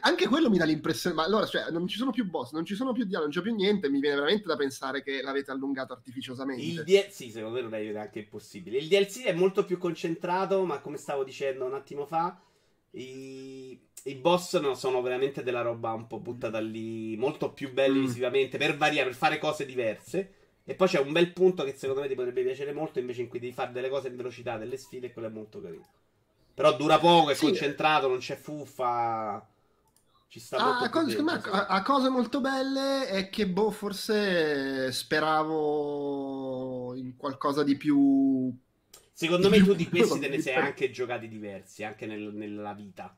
Anche 0.02 0.28
quello 0.28 0.50
mi 0.50 0.58
dà 0.58 0.66
l'impressione. 0.66 1.16
Ma 1.16 1.24
allora, 1.24 1.46
cioè, 1.46 1.72
non 1.72 1.88
ci 1.88 1.96
sono 1.96 2.12
più 2.12 2.30
boss, 2.30 2.52
non 2.52 2.66
ci 2.66 2.76
sono 2.76 2.92
più 2.92 3.06
dialoghi, 3.06 3.34
non 3.34 3.44
c'è 3.44 3.50
più 3.50 3.56
niente. 3.56 3.90
Mi 3.90 4.02
viene 4.02 4.16
veramente 4.16 4.46
da 4.46 4.58
pensare 4.58 5.04
che 5.04 5.22
l'avete 5.22 5.52
allungato 5.52 5.94
artificiosamente. 5.94 6.62
Il 6.62 6.84
DLC, 6.84 7.32
secondo 7.32 7.52
me, 7.52 7.62
non 7.62 7.74
è 7.74 7.92
neanche 7.94 8.26
possibile. 8.26 8.78
Il 8.78 8.90
DLC 8.90 9.24
è 9.24 9.32
molto 9.32 9.64
più 9.64 9.78
concentrato, 9.78 10.66
ma 10.66 10.80
come 10.80 10.98
stavo 10.98 11.24
dicendo 11.24 11.64
un 11.64 11.76
attimo 11.76 12.06
fa 12.06 12.38
i, 12.92 13.80
i 14.04 14.16
boss 14.16 14.60
no, 14.60 14.74
sono 14.74 15.02
veramente 15.02 15.44
della 15.44 15.62
roba 15.62 15.94
un 15.94 16.08
po' 16.08 16.20
buttata 16.20 16.60
lì, 16.60 17.16
molto 17.18 17.52
più 17.52 17.72
belli 17.72 18.00
mm. 18.00 18.06
visivamente, 18.06 18.58
per 18.58 18.78
variare, 18.78 19.10
per 19.10 19.18
fare 19.18 19.38
cose 19.38 19.66
diverse. 19.66 20.34
E 20.64 20.76
poi 20.76 20.88
c'è 20.88 21.00
un 21.00 21.12
bel 21.12 21.34
punto 21.34 21.64
che 21.64 21.76
secondo 21.76 22.02
me 22.02 22.08
ti 22.08 22.16
potrebbe 22.16 22.44
piacere 22.44 22.74
molto, 22.74 23.00
invece 23.00 23.22
in 23.22 23.28
cui 23.28 23.40
devi 23.40 23.54
fare 23.54 23.72
delle 23.72 23.90
cose 23.90 24.08
in 24.08 24.16
velocità, 24.16 24.58
delle 24.58 24.78
sfide, 24.78 25.08
e 25.08 25.14
quello 25.14 25.28
è 25.28 25.32
molto 25.32 25.60
carino. 25.60 25.88
Però 26.54 26.76
dura 26.76 27.00
poco, 27.00 27.32
è 27.32 27.36
sì. 27.36 27.46
concentrato, 27.46 28.08
non 28.08 28.20
c'è 28.20 28.36
fuffa. 28.36 29.46
Ci 30.28 30.40
sta 30.40 30.58
ah, 30.58 30.80
a, 30.82 30.90
cose, 30.90 31.22
me, 31.24 31.42
a, 31.44 31.66
a, 31.66 31.82
cose 31.82 32.10
molto 32.10 32.40
belle 32.40 33.08
è 33.08 33.30
che 33.30 33.48
boh, 33.48 33.72
forse 33.72 34.92
speravo 34.92 36.94
in 36.96 37.16
qualcosa 37.18 37.64
di 37.64 37.76
più 37.76 38.56
Secondo 39.20 39.50
me 39.50 39.62
tu 39.62 39.74
di 39.74 39.90
questi 39.90 40.18
te 40.18 40.30
ne 40.30 40.40
sei 40.40 40.56
anche 40.56 40.92
giocati 40.92 41.28
diversi, 41.28 41.84
anche 41.84 42.06
nel, 42.06 42.32
nella 42.34 42.72
vita. 42.74 43.14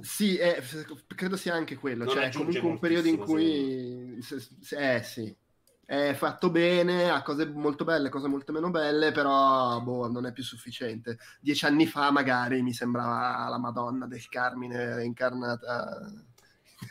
Sì, 0.00 0.38
eh, 0.38 0.62
credo 1.06 1.36
sia 1.36 1.52
anche 1.52 1.76
quello. 1.76 2.04
Non 2.04 2.14
cioè, 2.14 2.32
comunque 2.32 2.60
un 2.60 2.78
periodo 2.78 3.08
in 3.08 3.18
cui... 3.18 4.24
Eh 4.70 5.02
sì, 5.02 5.36
è 5.84 6.14
fatto 6.14 6.48
bene, 6.48 7.10
ha 7.10 7.20
cose 7.20 7.44
molto 7.44 7.84
belle, 7.84 8.08
cose 8.08 8.26
molto 8.26 8.52
meno 8.52 8.70
belle, 8.70 9.12
però 9.12 9.78
boh, 9.82 10.10
non 10.10 10.24
è 10.24 10.32
più 10.32 10.42
sufficiente. 10.42 11.18
Dieci 11.42 11.66
anni 11.66 11.84
fa 11.84 12.10
magari 12.10 12.62
mi 12.62 12.72
sembrava 12.72 13.50
la 13.50 13.58
Madonna 13.58 14.06
del 14.06 14.26
Carmine 14.30 15.04
incarnata. 15.04 16.10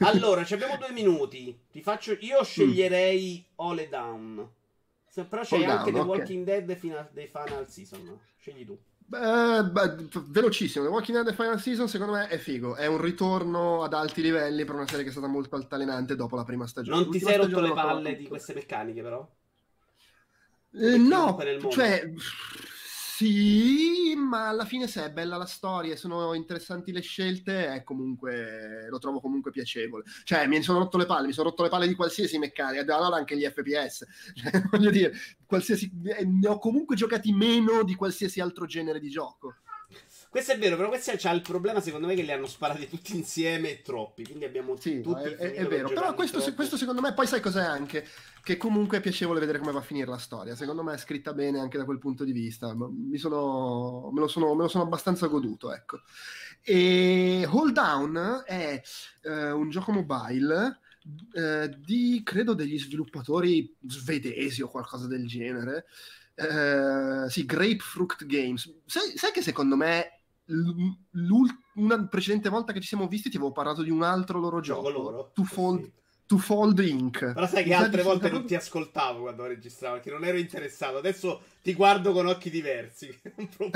Allora, 0.01 0.41
abbiamo 0.41 0.77
due 0.77 0.91
minuti. 0.91 1.57
Ti 1.71 1.81
faccio... 1.81 2.15
Io 2.19 2.43
sceglierei 2.43 3.43
mm. 3.47 3.53
Ole 3.55 3.89
Down. 3.89 4.47
Se, 5.07 5.23
però 5.23 5.43
c'è 5.43 5.55
Hold 5.55 5.69
anche 5.69 5.91
down, 5.91 6.03
The 6.03 6.09
Walking 6.09 6.41
okay. 6.47 6.65
Dead 6.65 6.77
fino 6.77 7.07
dei 7.11 7.27
Final 7.27 7.69
Season. 7.69 8.19
Scegli 8.37 8.65
tu. 8.65 8.77
Beh, 8.97 9.63
beh, 9.63 9.95
velocissimo. 10.27 10.83
The 10.85 10.91
Walking 10.91 11.17
Dead 11.17 11.27
The 11.27 11.41
Final 11.41 11.59
Season 11.61 11.87
secondo 11.87 12.13
me 12.13 12.27
è 12.27 12.37
figo. 12.37 12.75
È 12.75 12.85
un 12.85 12.99
ritorno 12.99 13.83
ad 13.83 13.93
alti 13.93 14.21
livelli 14.21 14.65
per 14.65 14.75
una 14.75 14.87
serie 14.87 15.03
che 15.03 15.09
è 15.09 15.13
stata 15.13 15.27
molto 15.27 15.55
altalenante 15.55 16.15
dopo 16.15 16.35
la 16.35 16.43
prima 16.43 16.67
stagione. 16.67 17.01
Non 17.01 17.11
ti 17.11 17.19
sei 17.19 17.37
rotto 17.37 17.59
le 17.59 17.71
palle 17.71 18.15
di 18.15 18.27
queste 18.27 18.53
meccaniche, 18.53 19.01
però? 19.01 19.27
Eh, 20.73 20.97
no, 20.97 21.39
cioè 21.69 22.11
sì, 23.17 24.13
ma 24.15 24.49
alla 24.49 24.63
fine 24.63 24.85
se 24.85 25.03
è 25.05 25.11
bella 25.11 25.37
la 25.37 25.47
storia 25.47 25.93
e 25.93 25.95
sono 25.95 26.35
interessanti 26.35 26.91
le 26.91 27.01
scelte, 27.01 27.73
è 27.73 27.83
comunque, 27.83 28.85
lo 28.91 28.99
trovo 28.99 29.19
comunque 29.19 29.49
piacevole. 29.49 30.03
Cioè, 30.23 30.45
mi 30.45 30.61
sono 30.61 30.77
rotto 30.77 30.99
le 30.99 31.07
palle, 31.07 31.25
mi 31.25 31.33
sono 31.33 31.49
rotto 31.49 31.63
le 31.63 31.69
palle 31.69 31.87
di 31.87 31.95
qualsiasi 31.95 32.37
meccanica, 32.37 32.95
allora 32.95 33.15
anche 33.15 33.35
gli 33.35 33.43
FPS. 33.43 34.05
Cioè, 34.37 34.61
voglio 34.69 34.91
dire, 34.91 35.13
qualsiasi, 35.47 35.91
eh, 36.03 36.25
ne 36.25 36.47
ho 36.47 36.59
comunque 36.59 36.95
giocati 36.95 37.31
meno 37.33 37.83
di 37.83 37.95
qualsiasi 37.95 38.39
altro 38.39 38.67
genere 38.67 38.99
di 38.99 39.09
gioco. 39.09 39.55
Questo 40.29 40.51
è 40.51 40.57
vero, 40.57 40.75
però 40.75 40.89
questo 40.89 41.13
c'ha 41.15 41.31
il 41.31 41.41
problema, 41.41 41.79
secondo 41.79 42.05
me, 42.05 42.13
che 42.13 42.21
li 42.21 42.31
hanno 42.31 42.47
sparati 42.47 42.89
tutti 42.89 43.15
insieme 43.15 43.69
e 43.71 43.81
troppi. 43.81 44.23
Quindi 44.25 44.45
abbiamo 44.45 44.75
sì, 44.77 45.01
tutti. 45.01 45.29
È, 45.29 45.35
è 45.35 45.65
vero, 45.67 45.87
però 45.87 46.13
questo, 46.13 46.41
questo, 46.53 46.77
secondo 46.77 47.01
me, 47.01 47.13
poi 47.13 47.27
sai 47.27 47.39
cos'è 47.39 47.63
anche? 47.63 48.05
Che 48.43 48.57
comunque 48.57 48.97
è 48.97 49.01
piacevole 49.01 49.39
vedere 49.39 49.59
come 49.59 49.71
va 49.71 49.79
a 49.79 49.83
finire 49.83 50.09
la 50.09 50.17
storia. 50.17 50.55
Secondo 50.55 50.83
me 50.83 50.93
è 50.93 50.97
scritta 50.97 51.33
bene 51.33 51.59
anche 51.59 51.77
da 51.77 51.85
quel 51.85 51.99
punto 51.99 52.23
di 52.23 52.33
vista. 52.33 52.75
Mi 52.75 53.17
sono, 53.17 54.09
me, 54.11 54.19
lo 54.19 54.27
sono, 54.27 54.53
me 54.53 54.63
lo 54.63 54.67
sono 54.67 54.83
abbastanza 54.83 55.27
goduto, 55.27 55.73
ecco. 55.73 56.01
E 56.61 57.47
Hold 57.49 57.73
Down 57.73 58.43
è 58.45 58.81
eh, 59.23 59.51
un 59.51 59.69
gioco 59.69 59.91
mobile. 59.91 60.79
Eh, 61.33 61.73
di 61.79 62.21
credo 62.25 62.53
degli 62.53 62.77
sviluppatori 62.77 63.73
svedesi 63.87 64.61
o 64.61 64.67
qualcosa 64.67 65.07
del 65.07 65.25
genere. 65.25 65.85
Eh, 66.35 67.29
sì, 67.29 67.45
Grapefruit 67.45 68.25
Games. 68.25 68.71
Sai, 68.85 69.13
sai, 69.15 69.31
che 69.31 69.41
secondo 69.41 69.75
me 69.75 70.16
una 71.75 72.07
precedente 72.07 72.49
volta 72.49 72.73
che 72.73 72.79
ci 72.79 72.87
siamo 72.87 73.07
visti 73.07 73.29
ti 73.29 73.37
avevo 73.37 73.51
parlato 73.51 73.83
di 73.83 73.89
un 73.89 74.03
altro 74.03 74.39
loro 74.39 74.59
gioco, 74.59 74.89
loro. 74.89 75.31
To 75.33 75.43
Fold, 75.43 75.83
sì. 75.83 75.91
to 76.25 76.37
Fold 76.37 76.79
Inc. 76.79 77.33
Però 77.33 77.47
sai 77.47 77.63
che 77.63 77.73
altre 77.73 78.01
volte 78.01 78.29
non 78.29 78.45
ti 78.45 78.55
ascoltavo 78.55 79.21
quando 79.21 79.45
registravo 79.45 79.95
perché 79.95 80.11
non 80.11 80.23
ero 80.23 80.37
interessato. 80.37 80.97
Adesso 80.97 81.41
ti 81.61 81.73
guardo 81.73 82.13
con 82.13 82.27
occhi 82.27 82.49
diversi. 82.49 83.07
no, 83.27 83.69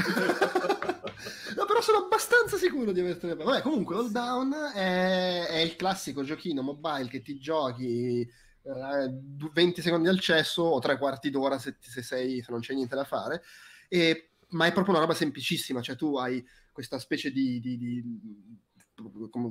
però 1.66 1.82
sono 1.82 2.06
abbastanza 2.06 2.58
sicuro 2.58 2.92
di 2.92 3.02
avertene 3.02 3.36
parlato. 3.36 3.58
Vabbè, 3.58 3.70
comunque, 3.70 3.96
Hold 3.96 4.12
Down 4.12 4.54
è, 4.74 5.48
è, 5.48 5.58
il 5.58 5.76
classico 5.76 6.24
giochino 6.24 6.62
mobile 6.62 7.10
che 7.10 7.22
ti 7.22 7.38
giochi. 7.38 8.28
Eh, 8.64 9.50
20 9.54 9.82
secondi 9.82 10.08
al 10.08 10.20
cesso 10.20 10.62
o 10.62 10.80
tre 10.80 11.00
quarti 11.00 11.32
d'ora 11.32 11.58
se, 11.58 11.78
se, 11.80 12.04
sei, 12.04 12.44
se 12.44 12.52
non 12.52 12.60
c'è 12.60 12.76
niente 12.76 12.96
da 12.96 13.04
fare 13.04 13.42
e 13.90 14.32
ma 14.52 14.66
è 14.66 14.72
proprio 14.72 14.94
una 14.94 15.04
roba 15.04 15.14
semplicissima, 15.14 15.82
cioè 15.82 15.96
tu 15.96 16.16
hai 16.18 16.44
questa 16.72 17.00
specie 17.00 17.32
di, 17.32 17.60
di, 17.60 17.78
di, 17.78 18.04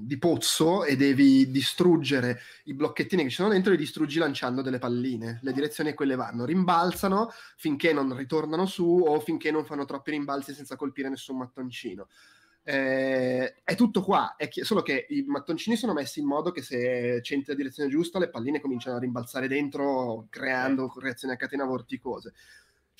di, 0.02 0.18
pozzo 0.18 0.84
e 0.84 0.96
devi 0.96 1.50
distruggere 1.50 2.40
i 2.64 2.74
blocchettini 2.74 3.24
che 3.24 3.28
ci 3.28 3.36
sono 3.36 3.50
dentro 3.50 3.72
li 3.72 3.78
distruggi 3.78 4.18
lanciando 4.18 4.62
delle 4.62 4.78
palline. 4.78 5.40
Le 5.42 5.52
direzioni 5.52 5.90
a 5.90 5.94
quelle 5.94 6.16
vanno, 6.16 6.44
rimbalzano 6.44 7.30
finché 7.56 7.92
non 7.92 8.16
ritornano 8.16 8.66
su 8.66 9.04
o 9.06 9.20
finché 9.20 9.50
non 9.50 9.64
fanno 9.64 9.84
troppi 9.84 10.12
rimbalzi 10.12 10.54
senza 10.54 10.76
colpire 10.76 11.08
nessun 11.08 11.36
mattoncino. 11.36 12.08
Eh, 12.62 13.62
è 13.64 13.74
tutto 13.74 14.02
qua, 14.02 14.36
è 14.36 14.48
chi- 14.48 14.64
solo 14.64 14.82
che 14.82 15.06
i 15.08 15.24
mattoncini 15.26 15.76
sono 15.76 15.94
messi 15.94 16.20
in 16.20 16.26
modo 16.26 16.50
che 16.50 16.60
se 16.60 17.20
c'entri 17.22 17.52
la 17.52 17.56
direzione 17.56 17.88
giusta 17.88 18.18
le 18.18 18.28
palline 18.28 18.60
cominciano 18.60 18.96
a 18.96 19.00
rimbalzare 19.00 19.48
dentro 19.48 20.26
creando 20.28 20.92
reazioni 20.98 21.32
a 21.32 21.38
catena 21.38 21.64
vorticose 21.64 22.34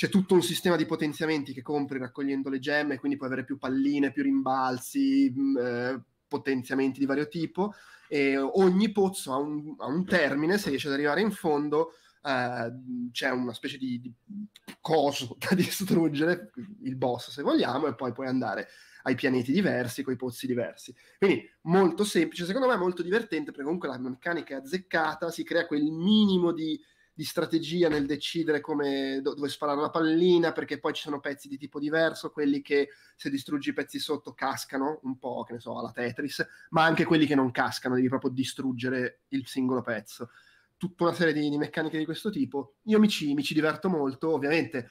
c'è 0.01 0.09
tutto 0.09 0.33
un 0.33 0.41
sistema 0.41 0.77
di 0.77 0.87
potenziamenti 0.87 1.53
che 1.53 1.61
compri 1.61 1.99
raccogliendo 1.99 2.49
le 2.49 2.59
gemme, 2.59 2.99
quindi 2.99 3.19
puoi 3.19 3.29
avere 3.29 3.45
più 3.45 3.59
palline, 3.59 4.13
più 4.13 4.23
rimbalzi, 4.23 5.31
mm, 5.31 5.57
eh, 5.59 6.03
potenziamenti 6.27 6.99
di 6.99 7.05
vario 7.05 7.29
tipo, 7.29 7.75
e 8.09 8.39
ogni 8.39 8.93
pozzo 8.93 9.31
ha 9.35 9.37
un, 9.37 9.75
ha 9.77 9.85
un, 9.85 10.07
termine, 10.07 10.57
se 10.57 10.71
riesci 10.71 10.87
ad 10.87 10.95
arrivare 10.95 11.21
in 11.21 11.31
fondo 11.31 11.93
eh, 12.23 12.73
c'è 13.13 13.29
una 13.29 13.53
specie 13.53 13.77
di, 13.77 14.01
di 14.01 14.11
coso 14.81 15.37
da 15.47 15.55
distruggere, 15.55 16.51
il 16.85 16.97
boss 16.97 17.29
se 17.29 17.43
vogliamo, 17.43 17.87
e 17.87 17.95
poi 17.95 18.13
puoi 18.13 18.29
andare 18.29 18.69
ai 19.03 19.15
pianeti 19.15 19.53
diversi, 19.53 20.03
con 20.03 20.15
i 20.15 20.17
pozzi 20.17 20.47
diversi. 20.47 20.95
Quindi 21.19 21.47
molto 21.65 22.05
semplice, 22.05 22.47
secondo 22.47 22.69
me 22.69 22.77
molto 22.77 23.03
divertente, 23.03 23.51
perché 23.51 23.65
comunque 23.65 23.89
la 23.89 23.99
meccanica 23.99 24.55
è 24.55 24.61
azzeccata, 24.61 25.31
si 25.31 25.45
crea 25.45 25.67
quel 25.67 25.91
minimo 25.93 26.53
di 26.53 26.81
di 27.21 27.27
strategia 27.27 27.91
nel 27.91 28.07
decidere 28.07 28.63
come, 28.63 29.21
dove 29.23 29.51
sparare 29.51 29.79
la 29.79 29.91
pallina, 29.91 30.53
perché 30.53 30.79
poi 30.79 30.95
ci 30.95 31.03
sono 31.03 31.21
pezzi 31.21 31.49
di 31.49 31.59
tipo 31.59 31.79
diverso, 31.79 32.31
quelli 32.31 32.63
che 32.63 32.89
se 33.15 33.29
distruggi 33.29 33.69
i 33.69 33.73
pezzi 33.75 33.99
sotto 33.99 34.33
cascano, 34.33 35.01
un 35.03 35.19
po' 35.19 35.45
che 35.47 35.53
ne 35.53 35.61
so, 35.61 35.79
alla 35.79 35.93
Tetris, 35.93 36.43
ma 36.71 36.83
anche 36.83 37.05
quelli 37.05 37.27
che 37.27 37.35
non 37.35 37.51
cascano, 37.51 37.95
devi 37.95 38.09
proprio 38.09 38.31
distruggere 38.31 39.25
il 39.29 39.47
singolo 39.47 39.83
pezzo. 39.83 40.31
Tutta 40.79 41.05
una 41.05 41.13
serie 41.13 41.35
di, 41.35 41.47
di 41.47 41.59
meccaniche 41.59 41.99
di 41.99 42.07
questo 42.07 42.31
tipo. 42.31 42.77
Io 42.85 42.99
mi 42.99 43.09
ci, 43.11 43.35
mi 43.35 43.43
ci 43.43 43.53
diverto 43.53 43.91
molto, 43.91 44.33
ovviamente 44.33 44.89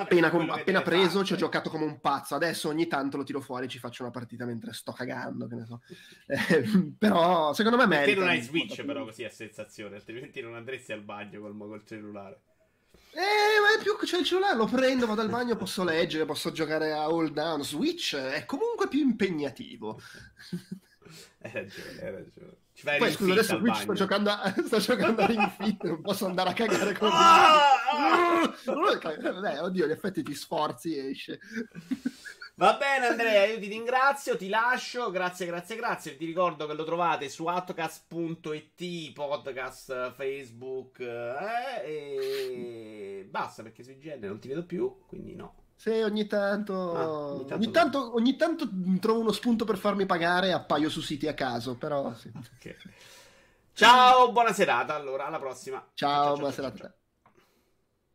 appena, 0.00 0.30
com- 0.30 0.50
appena 0.50 0.82
preso 0.82 1.10
fatto. 1.10 1.24
ci 1.24 1.32
ho 1.32 1.36
giocato 1.36 1.70
come 1.70 1.84
un 1.84 2.00
pazzo 2.00 2.34
adesso 2.34 2.68
ogni 2.68 2.86
tanto 2.86 3.16
lo 3.16 3.24
tiro 3.24 3.40
fuori 3.40 3.66
e 3.66 3.68
ci 3.68 3.78
faccio 3.78 4.02
una 4.02 4.10
partita 4.10 4.44
mentre 4.44 4.72
sto 4.72 4.92
cagando 4.92 5.46
che 5.46 5.54
ne 5.54 5.66
so 5.66 5.80
eh, 6.26 6.92
però 6.98 7.52
secondo 7.52 7.76
me 7.76 7.86
merita 7.86 8.06
perché 8.06 8.20
non 8.20 8.28
hai 8.28 8.40
switch 8.40 8.84
però 8.84 9.04
così 9.04 9.24
a 9.24 9.30
sensazione 9.30 9.96
altrimenti 9.96 10.40
non 10.40 10.54
andresti 10.54 10.92
al 10.92 11.02
bagno 11.02 11.40
col, 11.40 11.56
col 11.56 11.82
cellulare 11.86 12.40
eh, 13.14 13.60
ma 13.60 13.78
è 13.78 13.82
più 13.82 13.94
che 13.98 14.06
c'è 14.06 14.18
il 14.18 14.24
cellulare, 14.24 14.56
lo 14.56 14.64
prendo, 14.64 15.06
vado 15.06 15.20
al 15.20 15.28
bagno, 15.28 15.54
posso 15.54 15.84
leggere, 15.84 16.24
posso 16.24 16.50
giocare 16.50 16.92
a 16.92 17.10
hold 17.10 17.34
down. 17.34 17.62
Switch 17.62 18.16
è 18.16 18.46
comunque 18.46 18.88
più 18.88 19.00
impegnativo. 19.00 20.00
Hai 21.42 21.50
ragione, 21.52 22.00
hai 22.00 22.10
ragione. 22.10 22.56
Ci 22.74 22.84
fai 22.84 22.98
Poi 22.98 23.12
scusa, 23.12 23.32
adesso 23.32 23.58
qui 23.58 23.74
sto 23.74 23.92
giocando 23.92 24.30
a, 24.30 24.54
sto 24.64 24.78
giocando 24.78 25.22
a 25.22 25.26
Ring 25.26 25.50
Fit, 25.50 25.84
non 25.84 26.00
posso 26.00 26.26
andare 26.26 26.50
a 26.50 26.52
cagare 26.52 26.96
con 26.96 27.10
Ah! 27.14 28.54
Beh, 28.64 29.58
oddio, 29.60 29.84
in 29.84 29.90
effetti 29.90 30.22
ti 30.22 30.34
sforzi 30.34 30.96
e 30.96 31.10
esce. 31.10 31.38
Va 32.54 32.76
bene 32.76 33.06
Andrea, 33.06 33.46
io 33.46 33.58
ti 33.58 33.66
ringrazio, 33.66 34.36
ti 34.36 34.48
lascio, 34.48 35.10
grazie, 35.10 35.46
grazie, 35.46 35.74
grazie. 35.74 36.16
Ti 36.16 36.24
ricordo 36.24 36.66
che 36.66 36.74
lo 36.74 36.84
trovate 36.84 37.28
su 37.30 37.46
outcast.it, 37.46 39.12
podcast, 39.12 40.12
Facebook 40.12 41.00
eh, 41.00 41.82
e 41.84 43.26
basta 43.28 43.62
perché 43.62 43.82
sui 43.82 43.96
GN 43.96 44.26
non 44.26 44.38
ti 44.38 44.48
vedo 44.48 44.64
più, 44.64 44.98
quindi 45.06 45.34
no. 45.34 45.61
Sì, 45.82 45.90
ogni 45.90 46.28
tanto, 46.28 46.72
Ah, 46.92 47.08
ogni 47.08 47.44
tanto 47.44 47.56
ogni, 47.56 47.70
tanto, 47.72 48.14
ogni 48.14 48.36
tanto 48.36 48.68
trovo 49.00 49.18
uno 49.18 49.32
spunto 49.32 49.64
per 49.64 49.76
farmi 49.78 50.06
pagare 50.06 50.46
e 50.46 50.52
appaio 50.52 50.88
su 50.88 51.00
siti 51.00 51.26
a 51.26 51.34
caso, 51.34 51.76
però 51.76 52.14
sì. 52.14 52.30
Ok. 52.32 52.76
Ciao, 53.74 54.30
buona 54.30 54.52
serata 54.52 54.94
allora, 54.94 55.26
alla 55.26 55.40
prossima. 55.40 55.84
Ciao, 55.94 56.34
buona 56.36 56.52
serata 56.52 56.84
a 56.84 56.88
te. 56.88 56.94